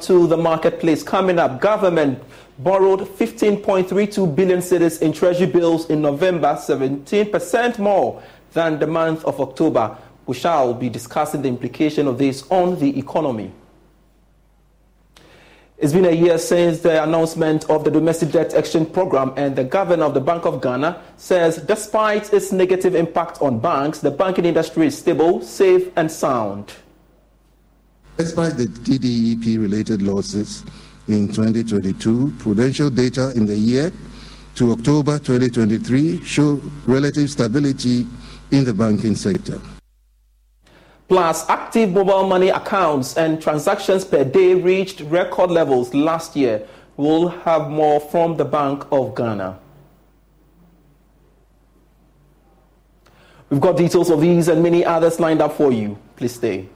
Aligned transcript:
to 0.00 0.26
the 0.26 0.36
marketplace 0.36 1.02
coming 1.02 1.38
up. 1.38 1.62
Government 1.62 2.22
borrowed 2.58 3.00
15.32 3.00 4.36
billion 4.36 4.58
cedis 4.58 5.00
in 5.00 5.14
treasury 5.14 5.46
bills 5.46 5.88
in 5.88 6.02
November, 6.02 6.48
17% 6.60 7.78
more 7.78 8.22
than 8.52 8.78
the 8.78 8.86
month 8.86 9.24
of 9.24 9.40
October. 9.40 9.96
We 10.26 10.34
shall 10.34 10.74
be 10.74 10.90
discussing 10.90 11.40
the 11.40 11.48
implication 11.48 12.06
of 12.06 12.18
this 12.18 12.46
on 12.50 12.78
the 12.78 12.98
economy. 12.98 13.50
It's 15.78 15.94
been 15.94 16.04
a 16.04 16.12
year 16.12 16.36
since 16.36 16.80
the 16.80 17.02
announcement 17.02 17.64
of 17.70 17.84
the 17.84 17.90
domestic 17.90 18.32
debt 18.32 18.52
exchange 18.52 18.92
program, 18.92 19.32
and 19.36 19.56
the 19.56 19.64
governor 19.64 20.04
of 20.04 20.12
the 20.12 20.20
Bank 20.20 20.44
of 20.44 20.60
Ghana 20.60 21.02
says 21.16 21.56
despite 21.62 22.30
its 22.34 22.52
negative 22.52 22.94
impact 22.94 23.40
on 23.40 23.58
banks, 23.58 24.00
the 24.00 24.10
banking 24.10 24.44
industry 24.44 24.88
is 24.88 24.98
stable, 24.98 25.40
safe, 25.40 25.90
and 25.96 26.12
sound. 26.12 26.74
Despite 28.18 28.56
the 28.56 28.66
DDEP 28.66 29.60
related 29.60 30.02
losses 30.02 30.64
in 31.06 31.28
2022, 31.28 32.34
prudential 32.40 32.90
data 32.90 33.30
in 33.36 33.46
the 33.46 33.54
year 33.54 33.92
to 34.56 34.72
October 34.72 35.20
2023 35.20 36.24
show 36.24 36.60
relative 36.84 37.30
stability 37.30 38.08
in 38.50 38.64
the 38.64 38.74
banking 38.74 39.14
sector. 39.14 39.60
Plus, 41.06 41.48
active 41.48 41.90
mobile 41.92 42.26
money 42.26 42.48
accounts 42.48 43.16
and 43.16 43.40
transactions 43.40 44.04
per 44.04 44.24
day 44.24 44.52
reached 44.54 45.00
record 45.02 45.52
levels 45.52 45.94
last 45.94 46.34
year. 46.34 46.66
We'll 46.96 47.28
have 47.28 47.70
more 47.70 48.00
from 48.00 48.36
the 48.36 48.44
Bank 48.44 48.84
of 48.90 49.14
Ghana. 49.14 49.60
We've 53.48 53.60
got 53.60 53.76
details 53.76 54.10
of 54.10 54.20
these 54.20 54.48
and 54.48 54.60
many 54.60 54.84
others 54.84 55.20
lined 55.20 55.40
up 55.40 55.52
for 55.52 55.70
you. 55.70 55.96
Please 56.16 56.34
stay. 56.34 56.68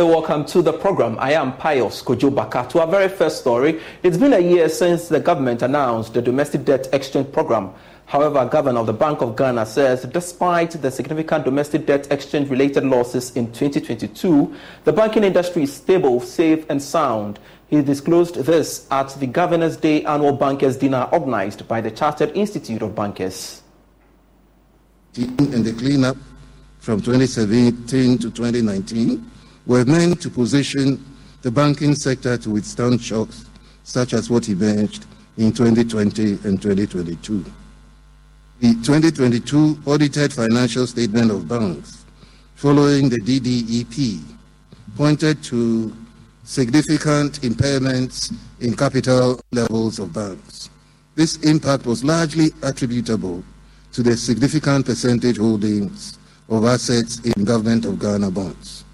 Hello, 0.00 0.12
welcome 0.12 0.46
to 0.46 0.62
the 0.62 0.72
program. 0.72 1.18
I 1.18 1.32
am 1.32 1.54
Pius 1.58 2.00
Kojobaka. 2.00 2.66
To 2.70 2.80
our 2.80 2.86
very 2.86 3.10
first 3.10 3.40
story, 3.40 3.82
it's 4.02 4.16
been 4.16 4.32
a 4.32 4.38
year 4.38 4.70
since 4.70 5.08
the 5.08 5.20
government 5.20 5.60
announced 5.60 6.14
the 6.14 6.22
domestic 6.22 6.64
debt 6.64 6.88
exchange 6.94 7.30
program. 7.32 7.74
However, 8.06 8.46
Governor 8.46 8.80
of 8.80 8.86
the 8.86 8.94
Bank 8.94 9.20
of 9.20 9.36
Ghana 9.36 9.66
says 9.66 10.04
despite 10.04 10.70
the 10.70 10.90
significant 10.90 11.44
domestic 11.44 11.84
debt 11.84 12.10
exchange 12.10 12.48
related 12.48 12.84
losses 12.84 13.36
in 13.36 13.52
2022, 13.52 14.56
the 14.84 14.92
banking 14.94 15.22
industry 15.22 15.64
is 15.64 15.74
stable, 15.74 16.18
safe, 16.20 16.64
and 16.70 16.82
sound. 16.82 17.38
He 17.66 17.82
disclosed 17.82 18.36
this 18.36 18.86
at 18.90 19.10
the 19.20 19.26
Governor's 19.26 19.76
Day 19.76 20.06
annual 20.06 20.32
bankers 20.32 20.78
dinner 20.78 21.10
organized 21.12 21.68
by 21.68 21.82
the 21.82 21.90
Chartered 21.90 22.30
Institute 22.34 22.80
of 22.80 22.94
Bankers. 22.94 23.60
In 25.18 25.62
the 25.62 25.74
cleanup 25.74 26.16
from 26.78 27.02
2017 27.02 28.16
to 28.16 28.30
2019 28.30 29.30
were 29.70 29.84
meant 29.84 30.20
to 30.20 30.28
position 30.28 30.98
the 31.42 31.50
banking 31.50 31.94
sector 31.94 32.36
to 32.36 32.50
withstand 32.50 33.00
shocks 33.00 33.44
such 33.84 34.14
as 34.14 34.28
what 34.28 34.48
emerged 34.48 35.06
in 35.36 35.52
2020 35.52 36.38
and 36.42 36.60
2022. 36.60 37.44
The 38.58 38.74
2022 38.82 39.78
audited 39.86 40.32
financial 40.32 40.88
statement 40.88 41.30
of 41.30 41.46
banks 41.46 42.04
following 42.56 43.08
the 43.08 43.20
DDEP 43.20 44.20
pointed 44.96 45.40
to 45.44 45.96
significant 46.42 47.40
impairments 47.42 48.34
in 48.58 48.74
capital 48.74 49.40
levels 49.52 50.00
of 50.00 50.12
banks. 50.12 50.68
This 51.14 51.36
impact 51.44 51.86
was 51.86 52.02
largely 52.02 52.50
attributable 52.62 53.44
to 53.92 54.02
the 54.02 54.16
significant 54.16 54.86
percentage 54.86 55.38
holdings 55.38 56.18
of 56.48 56.64
assets 56.64 57.20
in 57.20 57.44
government 57.44 57.84
of 57.84 58.00
Ghana 58.00 58.32
bonds. 58.32 58.84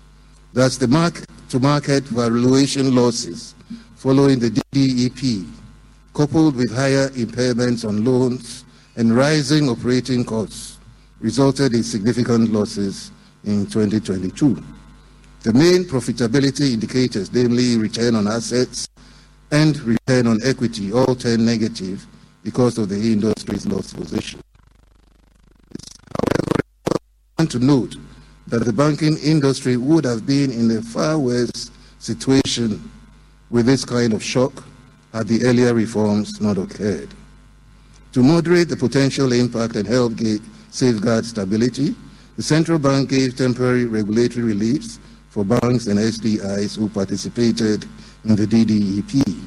Thus, 0.56 0.78
the 0.78 0.89
mark-to-market 0.89 2.05
valuation 2.05 2.94
losses 2.94 3.55
following 3.94 4.39
the 4.39 4.49
DDEP, 4.49 5.47
coupled 6.15 6.56
with 6.56 6.75
higher 6.75 7.11
impairments 7.11 7.87
on 7.87 8.03
loans 8.06 8.65
and 8.97 9.15
rising 9.15 9.69
operating 9.69 10.25
costs, 10.25 10.78
resulted 11.21 11.75
in 11.75 11.83
significant 11.83 12.55
losses 12.55 13.11
in 13.45 13.66
2022. 13.66 14.65
The 15.43 15.53
main 15.53 15.84
profitability 15.84 16.72
indicators, 16.72 17.31
namely 17.34 17.77
return 17.77 18.15
on 18.15 18.27
assets 18.27 18.89
and 19.50 19.78
return 19.81 20.27
on 20.27 20.39
equity, 20.43 20.91
all 20.91 21.15
turned 21.15 21.45
negative 21.45 22.06
because 22.43 22.78
of 22.78 22.89
the 22.89 22.97
industry's 22.97 23.66
loss 23.66 23.93
position. 23.93 24.41
However, 26.16 26.62
I 26.89 27.43
want 27.43 27.50
to 27.50 27.59
note 27.59 27.97
that 28.49 28.65
the 28.65 28.73
banking 28.73 29.17
industry 29.19 29.77
would 29.77 30.05
have 30.05 30.25
been 30.27 30.51
in 30.51 30.71
a 30.77 30.83
far 30.83 31.19
worse 31.19 31.71
situation 31.99 32.91
with 33.51 33.67
this 33.67 33.84
kind 33.84 34.12
of 34.12 34.23
shock 34.23 34.65
had 35.12 35.27
the 35.27 35.45
earlier 35.45 35.75
reforms 35.75 36.41
not 36.41 36.59
occurred. 36.59 37.09
To 38.12 38.23
moderate 38.23 38.69
the 38.69 38.77
potential 38.77 39.33
impact 39.33 39.77
and 39.77 39.87
help 39.87 40.12
safeguard 40.71 41.25
stability, 41.25 41.95
the 42.37 42.43
central 42.43 42.79
bank 42.79 43.11
gave 43.11 43.37
temporary 43.37 43.87
regulatory 43.87 44.45
reliefs 44.45 44.99
for 45.31 45.45
banks 45.45 45.87
and 45.87 45.99
SDIs 45.99 46.77
who 46.77 46.89
participated 46.89 47.84
in 48.25 48.37
the 48.37 48.47
DDEP. 48.47 49.43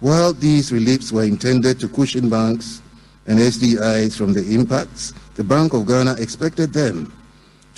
While 0.00 0.32
these 0.32 0.72
reliefs 0.72 1.12
were 1.12 1.24
intended 1.24 1.80
to 1.80 1.88
cushion 1.88 2.28
banks 2.28 2.82
and 3.26 3.38
SDIs 3.38 4.16
from 4.16 4.32
the 4.32 4.54
impacts, 4.54 5.12
the 5.34 5.44
Bank 5.44 5.74
of 5.74 5.86
Ghana 5.86 6.14
expected 6.14 6.72
them 6.72 7.12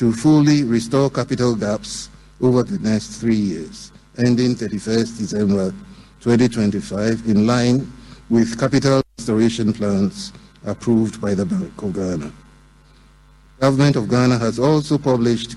to 0.00 0.14
fully 0.14 0.64
restore 0.64 1.10
capital 1.10 1.54
gaps 1.54 2.08
over 2.40 2.62
the 2.62 2.78
next 2.78 3.20
three 3.20 3.36
years, 3.36 3.92
ending 4.16 4.54
31st 4.54 5.18
December 5.18 5.74
2025, 6.20 7.26
in 7.26 7.46
line 7.46 7.86
with 8.30 8.58
capital 8.58 9.02
restoration 9.18 9.74
plans 9.74 10.32
approved 10.64 11.20
by 11.20 11.34
the 11.34 11.44
Bank 11.44 11.82
of 11.82 11.92
Ghana. 11.92 12.32
The 13.58 13.60
Government 13.60 13.96
of 13.96 14.08
Ghana 14.08 14.38
has 14.38 14.58
also 14.58 14.96
published 14.96 15.56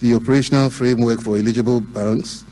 the 0.00 0.16
operational 0.16 0.70
framework 0.70 1.20
for 1.20 1.36
eligible 1.36 1.80
banks 1.80 2.44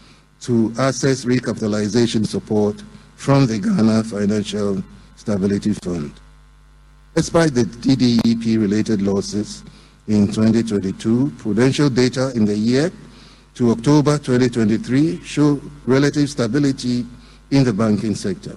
to 0.42 0.72
access 0.78 1.24
recapitalization 1.24 2.24
support 2.24 2.80
from 3.16 3.48
the 3.48 3.58
Ghana 3.58 4.04
Financial 4.04 4.80
Stability 5.16 5.72
Fund. 5.72 6.12
Despite 7.16 7.52
the 7.52 7.64
DDEP 7.64 8.60
related 8.60 9.02
losses, 9.02 9.64
in 10.08 10.26
2022. 10.26 11.32
Prudential 11.38 11.88
data 11.88 12.32
in 12.34 12.44
the 12.44 12.56
year 12.56 12.90
to 13.54 13.70
October 13.70 14.18
2023 14.18 15.22
show 15.22 15.60
relative 15.86 16.28
stability 16.28 17.06
in 17.50 17.64
the 17.64 17.72
banking 17.72 18.14
sector. 18.14 18.54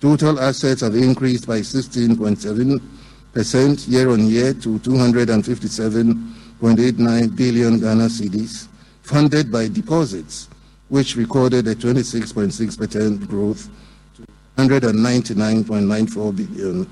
Total 0.00 0.38
assets 0.40 0.80
have 0.80 0.94
increased 0.96 1.46
by 1.46 1.60
16.7% 1.60 3.88
year 3.88 4.08
on 4.10 4.26
year 4.26 4.54
to 4.54 4.78
257.89 4.80 7.36
billion 7.36 7.78
Ghana 7.78 8.06
cedis, 8.06 8.66
funded 9.02 9.52
by 9.52 9.68
deposits, 9.68 10.48
which 10.88 11.14
recorded 11.16 11.68
a 11.68 11.76
26.6% 11.76 13.28
growth 13.28 13.68
to 14.16 14.24
199.94 14.56 16.36
billion 16.36 16.90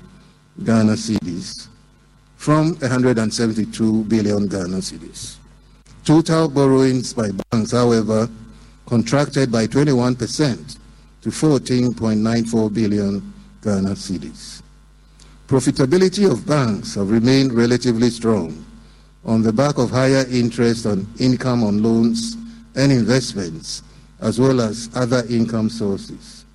Ghana 0.63 0.93
cedis 0.93 1.67
from 2.41 2.73
172 2.79 4.03
billion 4.05 4.47
Ghana 4.47 4.77
cedis. 4.77 5.35
Total 6.03 6.49
borrowings 6.49 7.13
by 7.13 7.29
banks, 7.51 7.71
however, 7.71 8.27
contracted 8.87 9.51
by 9.51 9.67
21% 9.67 10.79
to 11.21 11.29
14.94 11.29 12.73
billion 12.73 13.33
Ghana 13.61 13.91
cedis. 13.91 14.63
Profitability 15.47 16.31
of 16.31 16.47
banks 16.47 16.95
have 16.95 17.11
remained 17.11 17.53
relatively 17.53 18.09
strong 18.09 18.65
on 19.23 19.43
the 19.43 19.53
back 19.53 19.77
of 19.77 19.91
higher 19.91 20.25
interest 20.31 20.87
on 20.87 21.05
income 21.19 21.63
on 21.63 21.83
loans 21.83 22.37
and 22.75 22.91
investments, 22.91 23.83
as 24.19 24.39
well 24.39 24.61
as 24.61 24.89
other 24.95 25.23
income 25.29 25.69
sources. 25.69 26.45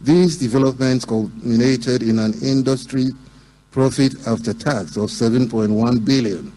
These 0.00 0.38
developments 0.38 1.04
culminated 1.04 2.02
in 2.02 2.18
an 2.18 2.34
industry 2.42 3.12
profit 3.70 4.14
after 4.26 4.52
tax 4.52 4.96
of 4.96 5.10
7.1 5.10 6.04
billion, 6.04 6.52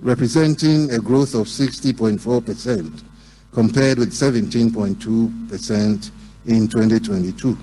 representing 0.00 0.90
a 0.92 0.98
growth 0.98 1.34
of 1.34 1.46
60.4% 1.46 3.02
compared 3.52 3.98
with 3.98 4.10
17.2% 4.10 6.10
in 6.46 6.68
2022. 6.68 7.56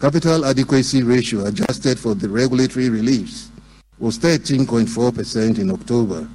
Capital 0.00 0.44
adequacy 0.44 1.02
ratio 1.02 1.46
adjusted 1.46 1.98
for 1.98 2.14
the 2.14 2.28
regulatory 2.28 2.88
reliefs 2.88 3.50
was 3.98 4.18
13.4% 4.18 5.58
in 5.58 5.70
October, 5.70 6.28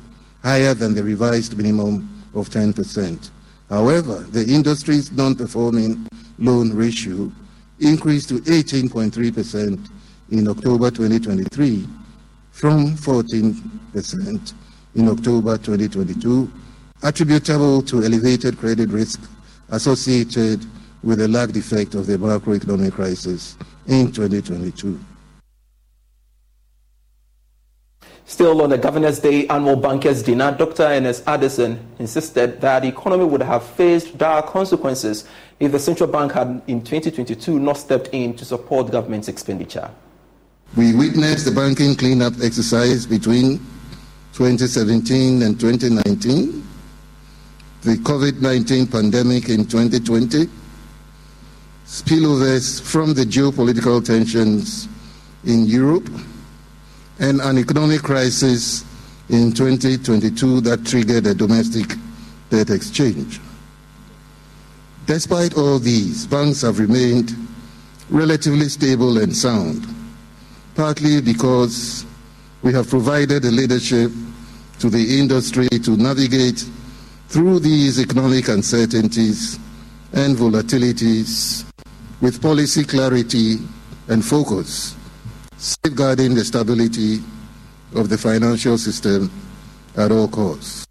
higher 0.44 0.74
than 0.74 0.94
the 0.94 1.04
revised 1.04 1.58
minimum 1.58 2.24
of 2.34 2.50
10%. 2.50 3.30
However, 3.70 4.20
the 4.32 4.46
industry's 4.46 5.12
non-performing 5.12 6.08
loan 6.40 6.74
ratio 6.74 7.32
increased 7.80 8.30
to 8.30 8.40
18.3% 8.42 9.90
in 10.32 10.48
October 10.48 10.92
2023 10.92 11.88
from 12.52 12.96
14% 12.96 14.54
in 14.96 15.08
October 15.10 15.58
2022, 15.58 16.52
attributable 17.04 17.82
to 17.84 18.04
elevated 18.04 18.58
credit 18.58 18.90
risk 18.90 19.22
associated 19.70 20.66
with 21.04 21.20
the 21.20 21.28
lagged 21.28 21.56
effect 21.56 21.94
of 21.94 22.08
the 22.08 22.18
macroeconomic 22.18 22.94
crisis 22.94 23.58
in 23.88 24.12
2022. 24.12 25.00
Still 28.26 28.62
on 28.62 28.72
the 28.72 28.78
Governor's 28.78 29.20
Day 29.20 29.48
annual 29.48 29.78
bankers 29.78 30.22
dinner, 30.22 30.52
Dr. 30.52 30.84
Ernest 30.84 31.24
Addison 31.28 31.80
insisted 31.98 32.60
that 32.60 32.82
the 32.82 32.90
economy 32.90 33.24
would 33.24 33.42
have 33.42 33.64
faced 33.64 34.18
dire 34.18 34.42
consequences 34.42 35.26
if 35.62 35.72
the 35.72 35.80
central 35.80 36.12
bank 36.12 36.34
had 36.34 36.62
in 36.68 36.84
2022 36.84 37.58
not 37.58 37.78
stepped 37.78 38.10
in 38.12 38.36
to 38.36 38.44
support 38.44 38.92
government's 38.92 39.30
expenditure. 39.30 39.90
We 40.76 40.94
witnessed 40.94 41.46
the 41.46 41.52
banking 41.52 41.96
cleanup 41.96 42.34
exercise 42.42 43.06
between 43.06 43.60
2017 44.34 45.42
and 45.42 45.60
2019, 45.60 46.68
the 47.82 47.96
COVID 47.96 48.42
19 48.42 48.88
pandemic 48.88 49.50
in 49.50 49.66
2020, 49.66 50.48
spillovers 51.86 52.82
from 52.82 53.14
the 53.14 53.24
geopolitical 53.24 54.06
tensions 54.06 54.88
in 55.46 55.66
Europe, 55.66 56.10
and 57.20 57.42
an 57.42 57.58
economic 57.58 58.02
crisis 58.02 58.84
in 59.30 59.52
2022 59.52 60.62
that 60.62 60.86
triggered 60.86 61.26
a 61.26 61.34
domestic 61.34 61.96
debt 62.50 62.70
exchange. 62.70 63.42
Despite 65.08 65.56
all 65.58 65.80
these, 65.80 66.28
banks 66.28 66.62
have 66.62 66.80
remained 66.80 67.34
relatively 68.10 68.70
stable 68.70 69.18
and 69.18 69.36
sound, 69.36 69.88
partly 70.78 71.22
because 71.22 72.06
we 72.62 72.72
have 72.72 72.88
provided 72.88 73.42
the 73.42 73.50
leadership 73.50 74.12
to 74.78 74.92
the 74.92 75.20
industry 75.20 75.68
to 75.68 75.98
navigate 75.98 76.64
through 77.30 77.58
these 77.60 78.00
economic 78.00 78.48
uncertainties 78.48 79.58
and 80.14 80.38
volatilities 80.38 81.66
with 82.22 82.40
policy 82.44 82.84
clarity 82.84 83.58
and 84.08 84.24
focus, 84.24 84.96
safeguarding 85.58 86.36
the 86.36 86.46
stability 86.46 87.24
of 87.96 88.10
the 88.10 88.18
financial 88.18 88.78
system 88.78 89.32
at 89.98 90.12
all 90.12 90.28
costs. 90.28 90.87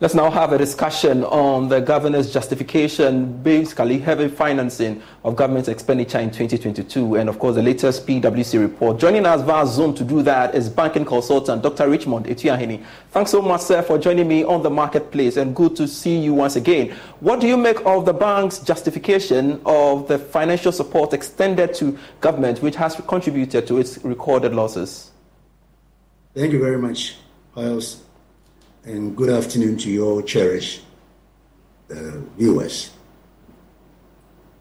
Let's 0.00 0.14
now 0.14 0.30
have 0.30 0.52
a 0.52 0.58
discussion 0.58 1.22
on 1.22 1.68
the 1.68 1.80
governor's 1.80 2.32
justification, 2.32 3.40
basically 3.40 4.00
heavy 4.00 4.26
financing 4.26 5.00
of 5.22 5.36
government 5.36 5.68
expenditure 5.68 6.18
in 6.18 6.30
2022, 6.30 7.14
and 7.14 7.28
of 7.28 7.38
course 7.38 7.54
the 7.54 7.62
latest 7.62 8.04
PwC 8.04 8.60
report. 8.60 8.98
Joining 8.98 9.26
us 9.26 9.42
via 9.42 9.64
Zoom 9.64 9.94
to 9.94 10.02
do 10.02 10.20
that 10.22 10.56
is 10.56 10.68
banking 10.68 11.04
consultant 11.04 11.62
Dr. 11.62 11.88
Richmond 11.88 12.26
Atuahene. 12.26 12.84
Thanks 13.12 13.30
so 13.30 13.40
much, 13.40 13.60
sir, 13.60 13.80
for 13.80 13.96
joining 13.96 14.26
me 14.26 14.42
on 14.42 14.64
the 14.64 14.70
marketplace, 14.70 15.36
and 15.36 15.54
good 15.54 15.76
to 15.76 15.86
see 15.86 16.18
you 16.18 16.34
once 16.34 16.56
again. 16.56 16.96
What 17.20 17.38
do 17.38 17.46
you 17.46 17.56
make 17.56 17.78
of 17.86 18.04
the 18.04 18.14
bank's 18.14 18.58
justification 18.58 19.60
of 19.64 20.08
the 20.08 20.18
financial 20.18 20.72
support 20.72 21.12
extended 21.12 21.74
to 21.74 21.96
government, 22.20 22.60
which 22.60 22.74
has 22.74 22.96
contributed 23.06 23.68
to 23.68 23.78
its 23.78 23.98
recorded 23.98 24.52
losses? 24.52 25.12
Thank 26.34 26.52
you 26.52 26.58
very 26.58 26.78
much, 26.78 27.18
Pius 27.54 28.02
and 28.84 29.16
good 29.16 29.30
afternoon 29.30 29.76
to 29.78 29.90
your 29.90 30.22
cherished 30.22 30.82
uh, 31.90 32.18
viewers. 32.36 32.90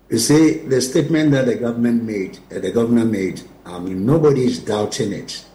You 0.09 0.19
see, 0.19 0.57
the 0.59 0.81
statement 0.81 1.31
that 1.31 1.45
the 1.45 1.55
government 1.55 2.03
made, 2.03 2.37
uh, 2.51 2.59
the 2.59 2.71
governor 2.71 3.05
made, 3.05 3.41
I 3.65 3.79
mean, 3.79 4.05
nobody 4.05 4.45
is 4.45 4.59
doubting 4.59 5.13
it. 5.13 5.45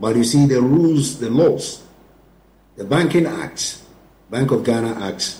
But 0.00 0.16
you 0.16 0.24
see, 0.24 0.46
the 0.46 0.60
rules, 0.60 1.18
the 1.20 1.30
laws, 1.30 1.84
the 2.76 2.84
Banking 2.84 3.26
Act, 3.26 3.82
Bank 4.30 4.50
of 4.50 4.64
Ghana 4.64 5.06
Act 5.06 5.36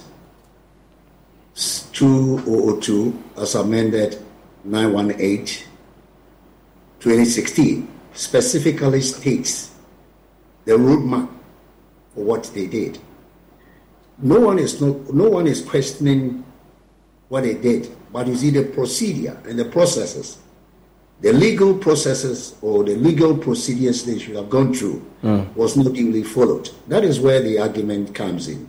2002, 1.55 3.25
as 3.39 3.55
amended 3.55 4.23
918 4.65 5.47
2016, 7.01 7.89
specifically 8.13 9.01
states 9.01 9.71
the 10.65 10.73
roadmap 10.73 11.29
what 12.19 12.45
they 12.55 12.67
did. 12.67 12.99
No 14.19 14.41
one 14.41 14.59
is 14.59 14.81
no, 14.81 15.05
no 15.13 15.29
one 15.29 15.47
is 15.47 15.63
questioning 15.63 16.45
what 17.29 17.45
they 17.45 17.55
did, 17.55 17.95
but 18.13 18.27
you 18.27 18.37
see 18.37 18.51
the 18.51 18.65
procedure 18.65 19.41
and 19.47 19.59
the 19.59 19.65
processes, 19.65 20.39
the 21.21 21.33
legal 21.33 21.75
processes 21.75 22.57
or 22.63 22.85
the 22.85 22.97
legal 22.97 23.37
procedures 23.37 24.05
they 24.05 24.19
should 24.19 24.37
have 24.37 24.51
gone 24.51 24.73
through 24.75 25.05
mm. 25.23 25.55
was 25.55 25.77
not 25.77 25.93
duly 25.93 26.23
followed. 26.23 26.71
That 26.89 27.05
is 27.05 27.21
where 27.21 27.41
the 27.41 27.59
argument 27.59 28.15
comes 28.15 28.49
in. 28.49 28.69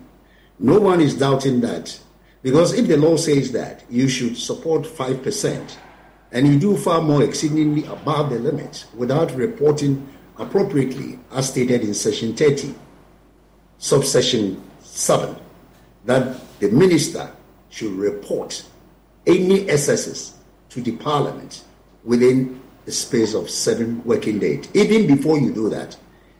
No 0.59 0.79
one 0.79 0.99
is 0.99 1.17
doubting 1.17 1.61
that. 1.61 1.99
Because 2.41 2.73
if 2.73 2.87
the 2.87 2.97
law 2.97 3.17
says 3.17 3.51
that 3.51 3.83
you 3.89 4.07
should 4.07 4.37
support 4.37 4.83
5% 4.83 5.75
and 6.31 6.47
you 6.47 6.59
do 6.59 6.77
far 6.77 7.01
more 7.01 7.23
exceedingly 7.23 7.85
above 7.85 8.29
the 8.29 8.39
limit 8.39 8.85
without 8.95 9.31
reporting 9.35 10.07
appropriately, 10.37 11.19
as 11.31 11.49
stated 11.49 11.81
in 11.81 11.93
Section 11.93 12.35
30, 12.35 12.73
subsection 13.79 14.61
7 14.81 15.35
that 16.05 16.39
the 16.59 16.69
minister 16.69 17.31
should 17.69 17.91
report 17.93 18.63
any 19.25 19.69
excesses 19.69 20.35
to 20.69 20.81
the 20.81 20.91
parliament 20.97 21.63
within 22.03 22.61
the 22.85 22.91
space 22.91 23.33
of 23.33 23.49
seven 23.49 24.03
working 24.03 24.39
days. 24.39 24.67
Even 24.73 25.07
before 25.07 25.39
you 25.39 25.53
do 25.53 25.69
that, 25.69 25.95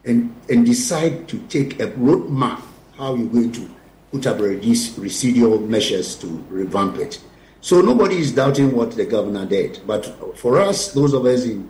and, 0.05 0.34
and 0.50 0.65
decide 0.65 1.27
to 1.27 1.38
take 1.48 1.79
a 1.79 1.88
roadmap 1.91 2.62
how 2.98 3.15
you're 3.15 3.27
going 3.29 3.51
to 3.51 3.69
put 4.12 4.25
up 4.25 4.38
these 4.39 4.98
residual 4.98 5.60
measures 5.60 6.15
to 6.15 6.27
revamp 6.50 6.98
it. 6.98 7.22
So 7.62 7.81
nobody 7.81 8.17
is 8.17 8.31
doubting 8.31 8.75
what 8.75 8.91
the 8.91 9.05
governor 9.05 9.46
did. 9.46 9.81
But 9.86 10.38
for 10.38 10.60
us, 10.60 10.93
those 10.93 11.13
of 11.13 11.25
us 11.25 11.43
in 11.43 11.69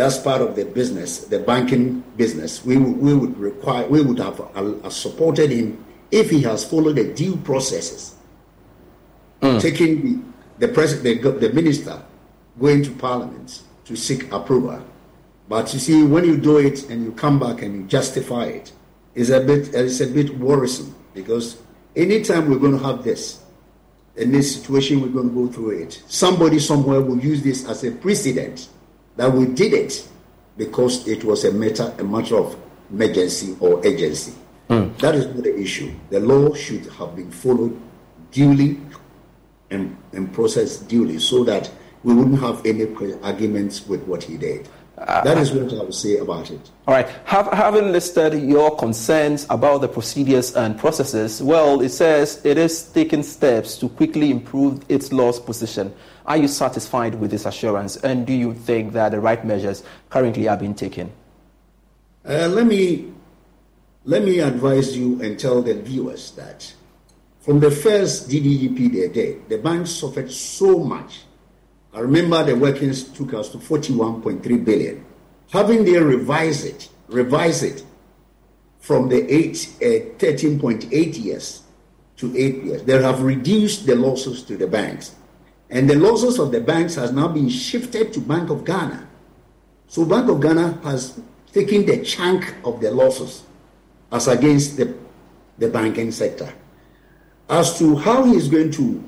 as 0.00 0.18
part 0.18 0.42
of 0.42 0.56
the 0.56 0.64
business, 0.64 1.24
the 1.26 1.38
banking 1.38 2.00
business, 2.16 2.64
we, 2.64 2.76
we 2.76 3.14
would 3.14 3.36
require, 3.38 3.86
we 3.88 4.02
would 4.02 4.18
have 4.18 4.40
uh, 4.40 4.90
supported 4.90 5.50
him 5.50 5.84
if 6.10 6.30
he 6.30 6.42
has 6.42 6.64
followed 6.64 6.96
the 6.96 7.12
due 7.12 7.36
processes, 7.38 8.14
mm. 9.40 9.60
taking 9.60 10.02
the, 10.58 10.66
the 10.66 10.72
president, 10.72 11.22
the, 11.22 11.48
the 11.48 11.52
minister, 11.52 12.02
going 12.58 12.82
to 12.82 12.90
parliament 12.92 13.62
to 13.84 13.96
seek 13.96 14.30
approval. 14.32 14.84
But 15.48 15.72
you 15.72 15.80
see, 15.80 16.02
when 16.02 16.24
you 16.24 16.36
do 16.36 16.58
it 16.58 16.90
and 16.90 17.04
you 17.04 17.12
come 17.12 17.38
back 17.38 17.62
and 17.62 17.74
you 17.74 17.82
justify 17.84 18.44
it, 18.44 18.72
it's 19.14 19.30
a 19.30 19.40
bit, 19.40 19.74
it's 19.74 20.00
a 20.00 20.06
bit 20.06 20.36
worrisome 20.38 20.94
because 21.14 21.56
anytime 21.96 22.50
we're 22.50 22.58
going 22.58 22.78
to 22.78 22.84
have 22.84 23.02
this, 23.02 23.42
in 24.16 24.32
this 24.32 24.56
situation, 24.56 25.00
we're 25.00 25.08
going 25.08 25.28
to 25.28 25.34
go 25.34 25.46
through 25.50 25.82
it. 25.82 26.02
Somebody 26.08 26.58
somewhere 26.58 27.00
will 27.00 27.18
use 27.18 27.42
this 27.42 27.66
as 27.68 27.84
a 27.84 27.92
precedent 27.92 28.68
that 29.18 29.32
we 29.32 29.46
did 29.46 29.74
it 29.74 30.08
because 30.56 31.06
it 31.06 31.24
was 31.24 31.44
a 31.44 31.52
matter, 31.52 31.92
a 31.98 32.04
matter 32.04 32.36
of 32.36 32.56
emergency 32.90 33.56
or 33.60 33.84
agency. 33.84 34.32
Mm. 34.70 34.96
That 34.98 35.16
is 35.16 35.26
not 35.26 35.42
the 35.42 35.58
issue. 35.58 35.92
The 36.10 36.20
law 36.20 36.54
should 36.54 36.86
have 36.92 37.16
been 37.16 37.30
followed 37.30 37.78
duly 38.30 38.80
and, 39.70 39.96
and 40.12 40.32
processed 40.32 40.88
duly 40.88 41.18
so 41.18 41.42
that 41.44 41.68
we 42.04 42.14
wouldn't 42.14 42.38
have 42.40 42.64
any 42.64 42.86
arguments 43.22 43.86
with 43.86 44.04
what 44.04 44.22
he 44.22 44.36
did. 44.36 44.68
Uh, 44.96 45.22
that 45.22 45.38
is 45.38 45.52
what 45.52 45.72
I 45.72 45.82
would 45.82 45.94
say 45.94 46.18
about 46.18 46.50
it. 46.50 46.70
All 46.86 46.94
right. 46.94 47.08
Have, 47.24 47.46
having 47.52 47.92
listed 47.92 48.34
your 48.42 48.76
concerns 48.76 49.46
about 49.50 49.80
the 49.80 49.88
procedures 49.88 50.54
and 50.56 50.78
processes, 50.78 51.42
well, 51.42 51.80
it 51.80 51.90
says 51.90 52.40
it 52.44 52.58
is 52.58 52.82
taking 52.84 53.22
steps 53.22 53.76
to 53.78 53.88
quickly 53.88 54.30
improve 54.30 54.84
its 54.88 55.12
law's 55.12 55.38
position. 55.38 55.94
Are 56.28 56.36
you 56.36 56.46
satisfied 56.46 57.16
with 57.16 57.32
this 57.32 57.46
assurance, 57.46 57.96
and 57.96 58.24
do 58.24 58.32
you 58.32 58.54
think 58.54 58.92
that 58.92 59.08
the 59.10 59.18
right 59.18 59.44
measures 59.44 59.82
currently 60.10 60.46
are 60.46 60.56
being 60.56 60.74
taken? 60.74 61.10
Uh, 62.24 62.46
let 62.48 62.66
me 62.66 63.12
let 64.04 64.22
me 64.22 64.38
advise 64.38 64.96
you 64.96 65.20
and 65.20 65.40
tell 65.40 65.60
the 65.62 65.74
viewers 65.74 66.30
that 66.32 66.72
from 67.40 67.58
the 67.58 67.70
first 67.70 68.28
DDEP 68.28 68.92
they 68.92 69.08
did, 69.08 69.48
the 69.48 69.58
bank 69.58 69.86
suffered 69.86 70.30
so 70.30 70.78
much 70.78 71.24
I 71.98 72.00
remember 72.00 72.44
the 72.44 72.54
workings 72.54 73.04
took 73.04 73.34
us 73.34 73.48
to 73.50 73.58
41.3 73.58 74.64
billion. 74.64 75.04
Having 75.50 75.84
they 75.84 75.98
revise 75.98 76.64
it, 76.64 76.88
revise 77.08 77.62
it 77.62 77.84
from 78.78 79.08
the 79.08 79.26
eight, 79.32 79.74
uh, 79.76 80.14
13.8 80.18 81.24
years 81.24 81.62
to 82.18 82.36
eight 82.36 82.62
years, 82.62 82.82
they 82.84 83.02
have 83.02 83.22
reduced 83.22 83.86
the 83.86 83.94
losses 83.94 84.42
to 84.44 84.56
the 84.56 84.66
banks. 84.66 85.16
And 85.70 85.88
the 85.88 85.96
losses 85.96 86.38
of 86.38 86.50
the 86.50 86.60
banks 86.60 86.94
has 86.94 87.12
now 87.12 87.28
been 87.28 87.48
shifted 87.48 88.12
to 88.14 88.20
Bank 88.20 88.50
of 88.50 88.64
Ghana. 88.64 89.06
So 89.86 90.04
Bank 90.04 90.28
of 90.30 90.40
Ghana 90.40 90.80
has 90.82 91.20
taken 91.52 91.84
the 91.84 92.02
chunk 92.02 92.54
of 92.64 92.80
the 92.80 92.90
losses 92.90 93.42
as 94.10 94.28
against 94.28 94.76
the, 94.76 94.94
the 95.58 95.68
banking 95.68 96.10
sector. 96.12 96.52
As 97.50 97.78
to 97.78 97.96
how 97.96 98.24
he 98.24 98.36
is 98.36 98.48
going 98.48 98.70
to 98.72 99.02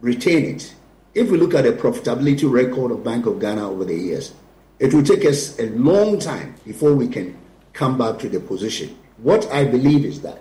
retain 0.00 0.56
it, 0.56 0.74
if 1.14 1.30
we 1.30 1.38
look 1.38 1.54
at 1.54 1.64
the 1.64 1.72
profitability 1.72 2.50
record 2.50 2.90
of 2.90 3.04
Bank 3.04 3.26
of 3.26 3.38
Ghana 3.38 3.70
over 3.70 3.84
the 3.84 3.94
years, 3.94 4.32
it 4.78 4.92
will 4.92 5.04
take 5.04 5.24
us 5.24 5.58
a 5.60 5.68
long 5.70 6.18
time 6.18 6.54
before 6.64 6.94
we 6.94 7.06
can 7.06 7.36
come 7.72 7.98
back 7.98 8.18
to 8.20 8.28
the 8.28 8.40
position. 8.40 8.96
What 9.18 9.46
I 9.52 9.64
believe 9.64 10.04
is 10.04 10.20
that 10.22 10.40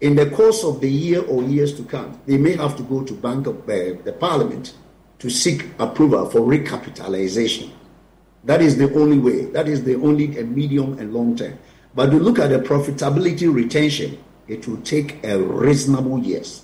in 0.00 0.14
the 0.14 0.30
course 0.30 0.64
of 0.64 0.80
the 0.80 0.90
year 0.90 1.22
or 1.24 1.42
years 1.42 1.74
to 1.74 1.84
come, 1.84 2.20
they 2.26 2.38
may 2.38 2.56
have 2.56 2.76
to 2.76 2.82
go 2.82 3.02
to 3.02 3.12
Bank 3.14 3.46
of 3.46 3.62
uh, 3.64 4.00
the 4.04 4.16
Parliament 4.18 4.74
to 5.18 5.30
seek 5.30 5.66
approval 5.78 6.28
for 6.28 6.40
recapitalization. 6.40 7.70
That 8.44 8.62
is 8.62 8.76
the 8.76 8.92
only 8.94 9.18
way. 9.18 9.46
That 9.46 9.68
is 9.68 9.84
the 9.84 9.96
only 9.96 10.38
a 10.38 10.44
medium 10.44 10.98
and 10.98 11.12
long 11.12 11.36
term. 11.36 11.58
But 11.94 12.10
to 12.10 12.18
look 12.18 12.38
at 12.38 12.50
the 12.50 12.58
profitability 12.58 13.52
retention, 13.52 14.22
it 14.46 14.68
will 14.68 14.80
take 14.82 15.24
a 15.24 15.38
reasonable 15.38 16.18
years 16.22 16.62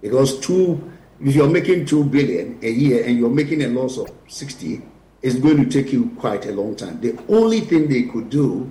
because 0.00 0.40
two 0.40 0.90
if 1.22 1.34
you're 1.34 1.50
making 1.50 1.84
2 1.84 2.04
billion 2.04 2.58
a 2.62 2.70
year 2.70 3.04
and 3.04 3.18
you're 3.18 3.28
making 3.28 3.62
a 3.62 3.68
loss 3.68 3.98
of 3.98 4.10
60, 4.28 4.80
it's 5.22 5.36
going 5.36 5.58
to 5.58 5.66
take 5.66 5.92
you 5.92 6.10
quite 6.18 6.46
a 6.46 6.52
long 6.52 6.74
time. 6.74 6.98
The 7.00 7.18
only 7.28 7.60
thing 7.60 7.88
they 7.88 8.04
could 8.04 8.30
do 8.30 8.70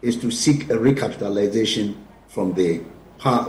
is 0.00 0.16
to 0.22 0.30
seek 0.30 0.70
a 0.70 0.74
recapitalization 0.74 1.94
from 2.28 2.54
the 2.54 2.82